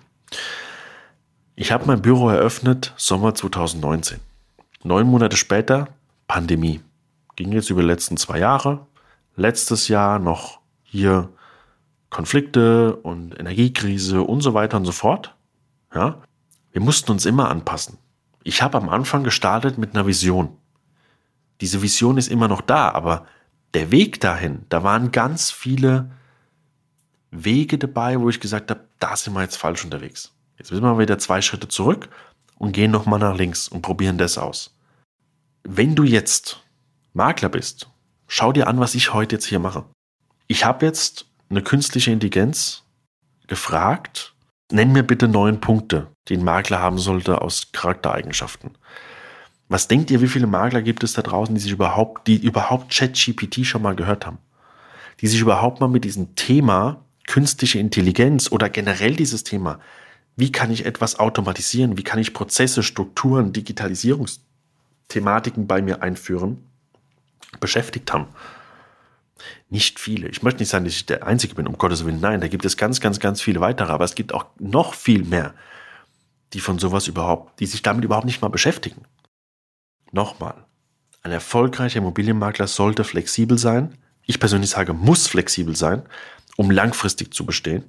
Ich 1.56 1.72
habe 1.72 1.86
mein 1.86 2.02
Büro 2.02 2.28
eröffnet 2.28 2.92
Sommer 2.96 3.34
2019. 3.34 4.20
Neun 4.82 5.06
Monate 5.06 5.36
später 5.36 5.88
Pandemie. 6.28 6.80
Ging 7.36 7.52
jetzt 7.52 7.70
über 7.70 7.82
die 7.82 7.88
letzten 7.88 8.16
zwei 8.16 8.38
Jahre. 8.38 8.86
Letztes 9.36 9.88
Jahr 9.88 10.18
noch 10.18 10.60
hier 10.82 11.30
Konflikte 12.14 12.94
und 12.94 13.36
Energiekrise 13.40 14.22
und 14.22 14.40
so 14.40 14.54
weiter 14.54 14.76
und 14.76 14.84
so 14.84 14.92
fort. 14.92 15.34
Ja, 15.92 16.22
wir 16.70 16.80
mussten 16.80 17.10
uns 17.10 17.26
immer 17.26 17.50
anpassen. 17.50 17.98
Ich 18.44 18.62
habe 18.62 18.78
am 18.78 18.88
Anfang 18.88 19.24
gestartet 19.24 19.78
mit 19.78 19.96
einer 19.96 20.06
Vision. 20.06 20.56
Diese 21.60 21.82
Vision 21.82 22.16
ist 22.16 22.28
immer 22.28 22.46
noch 22.46 22.60
da, 22.60 22.90
aber 22.90 23.26
der 23.74 23.90
Weg 23.90 24.20
dahin, 24.20 24.64
da 24.68 24.84
waren 24.84 25.10
ganz 25.10 25.50
viele 25.50 26.12
Wege 27.32 27.78
dabei, 27.78 28.20
wo 28.20 28.28
ich 28.28 28.38
gesagt 28.38 28.70
habe, 28.70 28.84
da 29.00 29.16
sind 29.16 29.34
wir 29.34 29.42
jetzt 29.42 29.56
falsch 29.56 29.84
unterwegs. 29.84 30.32
Jetzt 30.56 30.70
müssen 30.70 30.84
wir 30.84 30.96
wieder 31.00 31.18
zwei 31.18 31.42
Schritte 31.42 31.66
zurück 31.66 32.08
und 32.58 32.70
gehen 32.70 32.92
nochmal 32.92 33.18
nach 33.18 33.36
links 33.36 33.66
und 33.66 33.82
probieren 33.82 34.18
das 34.18 34.38
aus. 34.38 34.78
Wenn 35.64 35.96
du 35.96 36.04
jetzt 36.04 36.62
Makler 37.12 37.48
bist, 37.48 37.88
schau 38.28 38.52
dir 38.52 38.68
an, 38.68 38.78
was 38.78 38.94
ich 38.94 39.12
heute 39.12 39.34
jetzt 39.34 39.46
hier 39.46 39.58
mache. 39.58 39.84
Ich 40.46 40.64
habe 40.64 40.86
jetzt 40.86 41.26
eine 41.54 41.62
künstliche 41.62 42.10
Intelligenz 42.10 42.82
gefragt, 43.46 44.34
nenn 44.72 44.90
mir 44.92 45.04
bitte 45.04 45.28
neun 45.28 45.60
Punkte, 45.60 46.08
die 46.28 46.36
ein 46.36 46.42
Makler 46.42 46.80
haben 46.80 46.98
sollte 46.98 47.40
aus 47.42 47.70
Charaktereigenschaften. 47.72 48.72
Was 49.68 49.86
denkt 49.88 50.10
ihr, 50.10 50.20
wie 50.20 50.28
viele 50.28 50.48
Makler 50.48 50.82
gibt 50.82 51.02
es 51.04 51.14
da 51.14 51.22
draußen, 51.22 51.54
die 51.54 51.60
sich 51.60 51.72
überhaupt, 51.72 52.26
die 52.26 52.36
überhaupt 52.36 52.92
ChatGPT 52.92 53.64
schon 53.64 53.80
mal 53.82 53.94
gehört 53.94 54.26
haben? 54.26 54.36
Die 55.20 55.28
sich 55.28 55.40
überhaupt 55.40 55.80
mal 55.80 55.88
mit 55.88 56.04
diesem 56.04 56.34
Thema 56.34 57.04
künstliche 57.26 57.78
Intelligenz 57.78 58.50
oder 58.50 58.68
generell 58.68 59.14
dieses 59.14 59.44
Thema, 59.44 59.78
wie 60.36 60.50
kann 60.50 60.72
ich 60.72 60.84
etwas 60.84 61.20
automatisieren, 61.20 61.96
wie 61.96 62.02
kann 62.02 62.18
ich 62.18 62.34
Prozesse, 62.34 62.82
Strukturen, 62.82 63.52
Digitalisierungsthematiken 63.52 65.68
bei 65.68 65.80
mir 65.80 66.02
einführen, 66.02 66.58
beschäftigt 67.60 68.12
haben. 68.12 68.26
Nicht 69.68 69.98
viele. 69.98 70.28
Ich 70.28 70.42
möchte 70.42 70.60
nicht 70.60 70.68
sagen, 70.68 70.84
dass 70.84 70.94
ich 70.94 71.06
der 71.06 71.26
Einzige 71.26 71.54
bin, 71.54 71.66
um 71.66 71.78
Gottes 71.78 72.04
Willen. 72.04 72.20
Nein, 72.20 72.40
da 72.40 72.48
gibt 72.48 72.64
es 72.64 72.76
ganz, 72.76 73.00
ganz, 73.00 73.20
ganz 73.20 73.40
viele 73.40 73.60
weitere. 73.60 73.92
Aber 73.92 74.04
es 74.04 74.14
gibt 74.14 74.32
auch 74.32 74.46
noch 74.58 74.94
viel 74.94 75.24
mehr, 75.24 75.54
die 76.52 76.60
von 76.60 76.78
sowas 76.78 77.08
überhaupt, 77.08 77.60
die 77.60 77.66
sich 77.66 77.82
damit 77.82 78.04
überhaupt 78.04 78.26
nicht 78.26 78.42
mal 78.42 78.48
beschäftigen. 78.48 79.02
Nochmal. 80.12 80.54
Ein 81.22 81.32
erfolgreicher 81.32 81.98
Immobilienmakler 81.98 82.66
sollte 82.66 83.02
flexibel 83.02 83.58
sein. 83.58 83.96
Ich 84.26 84.38
persönlich 84.38 84.70
sage, 84.70 84.92
muss 84.92 85.26
flexibel 85.26 85.74
sein, 85.74 86.02
um 86.56 86.70
langfristig 86.70 87.34
zu 87.34 87.44
bestehen 87.44 87.84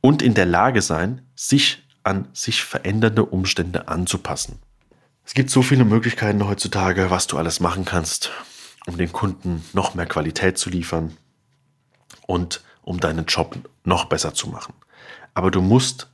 und 0.00 0.22
in 0.22 0.34
der 0.34 0.46
Lage 0.46 0.80
sein, 0.80 1.22
sich 1.34 1.86
an 2.02 2.28
sich 2.32 2.62
verändernde 2.62 3.24
Umstände 3.24 3.88
anzupassen. 3.88 4.58
Es 5.24 5.34
gibt 5.34 5.50
so 5.50 5.62
viele 5.62 5.84
Möglichkeiten 5.84 6.46
heutzutage, 6.46 7.10
was 7.10 7.26
du 7.26 7.36
alles 7.36 7.60
machen 7.60 7.84
kannst 7.84 8.30
um 8.86 8.96
den 8.96 9.12
Kunden 9.12 9.64
noch 9.72 9.94
mehr 9.94 10.06
Qualität 10.06 10.58
zu 10.58 10.70
liefern 10.70 11.16
und 12.26 12.64
um 12.82 13.00
deinen 13.00 13.26
Job 13.26 13.56
noch 13.84 14.06
besser 14.06 14.34
zu 14.34 14.48
machen. 14.48 14.74
Aber 15.34 15.50
du 15.50 15.60
musst 15.60 16.10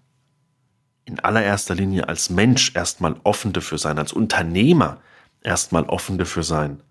in 1.05 1.21
allererster 1.21 1.75
Linie 1.75 2.09
als 2.09 2.31
Mensch 2.31 2.75
erstmal 2.75 3.17
offen 3.23 3.53
dafür 3.53 3.79
sein, 3.79 3.99
als 3.99 4.13
Unternehmer 4.13 4.99
erstmal 5.41 5.85
offen 5.85 6.19
dafür 6.19 6.43
sein, 6.43 6.83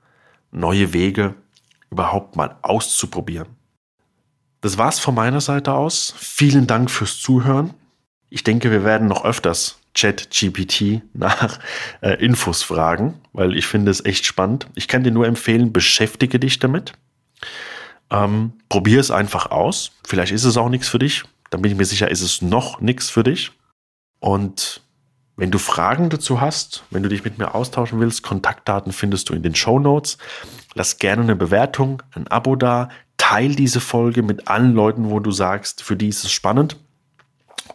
neue 0.51 0.93
Wege 0.93 1.35
überhaupt 1.91 2.35
mal 2.35 2.57
auszuprobieren. 2.61 3.47
Das 4.61 4.77
war's 4.77 4.99
von 4.99 5.13
meiner 5.13 5.41
Seite 5.41 5.73
aus. 5.73 6.15
Vielen 6.17 6.65
Dank 6.65 6.89
fürs 6.89 7.19
Zuhören. 7.19 7.73
Ich 8.29 8.43
denke, 8.43 8.71
wir 8.71 8.83
werden 8.83 9.07
noch 9.07 9.23
öfters 9.23 9.79
Chat-GPT 9.95 11.01
nach 11.13 11.59
äh, 12.01 12.23
Infos 12.23 12.61
fragen, 12.61 13.15
weil 13.33 13.55
ich 13.55 13.65
finde 13.65 13.89
es 13.89 14.05
echt 14.05 14.25
spannend. 14.25 14.67
Ich 14.75 14.87
kann 14.87 15.03
dir 15.03 15.11
nur 15.11 15.25
empfehlen, 15.25 15.73
beschäftige 15.73 16.39
dich 16.39 16.59
damit. 16.59 16.93
Ähm, 18.11 18.53
probier 18.69 18.99
es 18.99 19.09
einfach 19.09 19.49
aus. 19.49 19.91
Vielleicht 20.05 20.31
ist 20.31 20.43
es 20.43 20.57
auch 20.57 20.69
nichts 20.69 20.89
für 20.89 20.99
dich. 20.99 21.23
Dann 21.49 21.61
bin 21.61 21.71
ich 21.71 21.77
mir 21.77 21.85
sicher, 21.85 22.11
ist 22.11 22.21
es 22.21 22.41
noch 22.41 22.81
nichts 22.81 23.09
für 23.09 23.23
dich. 23.23 23.51
Und 24.19 24.81
wenn 25.37 25.51
du 25.51 25.57
Fragen 25.57 26.09
dazu 26.09 26.39
hast, 26.39 26.83
wenn 26.91 27.03
du 27.03 27.09
dich 27.09 27.23
mit 27.23 27.37
mir 27.37 27.55
austauschen 27.55 27.99
willst, 27.99 28.23
Kontaktdaten 28.23 28.91
findest 28.91 29.29
du 29.29 29.33
in 29.33 29.43
den 29.43 29.55
Show 29.55 29.79
Notes. 29.79 30.17
Lass 30.73 30.97
gerne 30.97 31.23
eine 31.23 31.35
Bewertung, 31.35 32.03
ein 32.11 32.27
Abo 32.27 32.55
da. 32.55 32.89
Teil 33.17 33.55
diese 33.55 33.79
Folge 33.79 34.23
mit 34.23 34.47
allen 34.47 34.73
Leuten, 34.73 35.09
wo 35.09 35.19
du 35.19 35.31
sagst, 35.31 35.81
für 35.81 35.95
die 35.95 36.09
ist 36.09 36.23
es 36.23 36.31
spannend. 36.31 36.77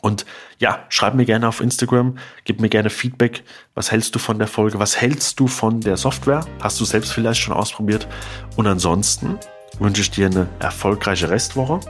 Und 0.00 0.24
ja, 0.58 0.84
schreib 0.88 1.14
mir 1.14 1.24
gerne 1.24 1.48
auf 1.48 1.60
Instagram, 1.60 2.16
gib 2.44 2.60
mir 2.60 2.68
gerne 2.68 2.90
Feedback. 2.90 3.42
Was 3.74 3.90
hältst 3.90 4.14
du 4.14 4.18
von 4.18 4.38
der 4.38 4.48
Folge? 4.48 4.78
Was 4.78 5.00
hältst 5.00 5.40
du 5.40 5.46
von 5.46 5.80
der 5.80 5.96
Software? 5.96 6.44
Hast 6.60 6.80
du 6.80 6.84
selbst 6.84 7.12
vielleicht 7.12 7.40
schon 7.40 7.54
ausprobiert? 7.54 8.08
Und 8.56 8.66
ansonsten 8.66 9.38
wünsche 9.78 10.02
ich 10.02 10.10
dir 10.10 10.26
eine 10.26 10.48
erfolgreiche 10.58 11.30
Restwoche 11.30 11.80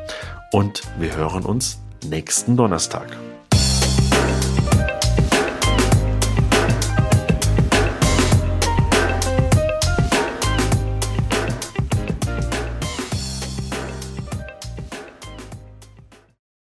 und 0.53 0.83
wir 0.99 1.17
hören 1.17 1.45
uns 1.45 1.81
nächsten 2.05 2.57
Donnerstag. 2.57 3.17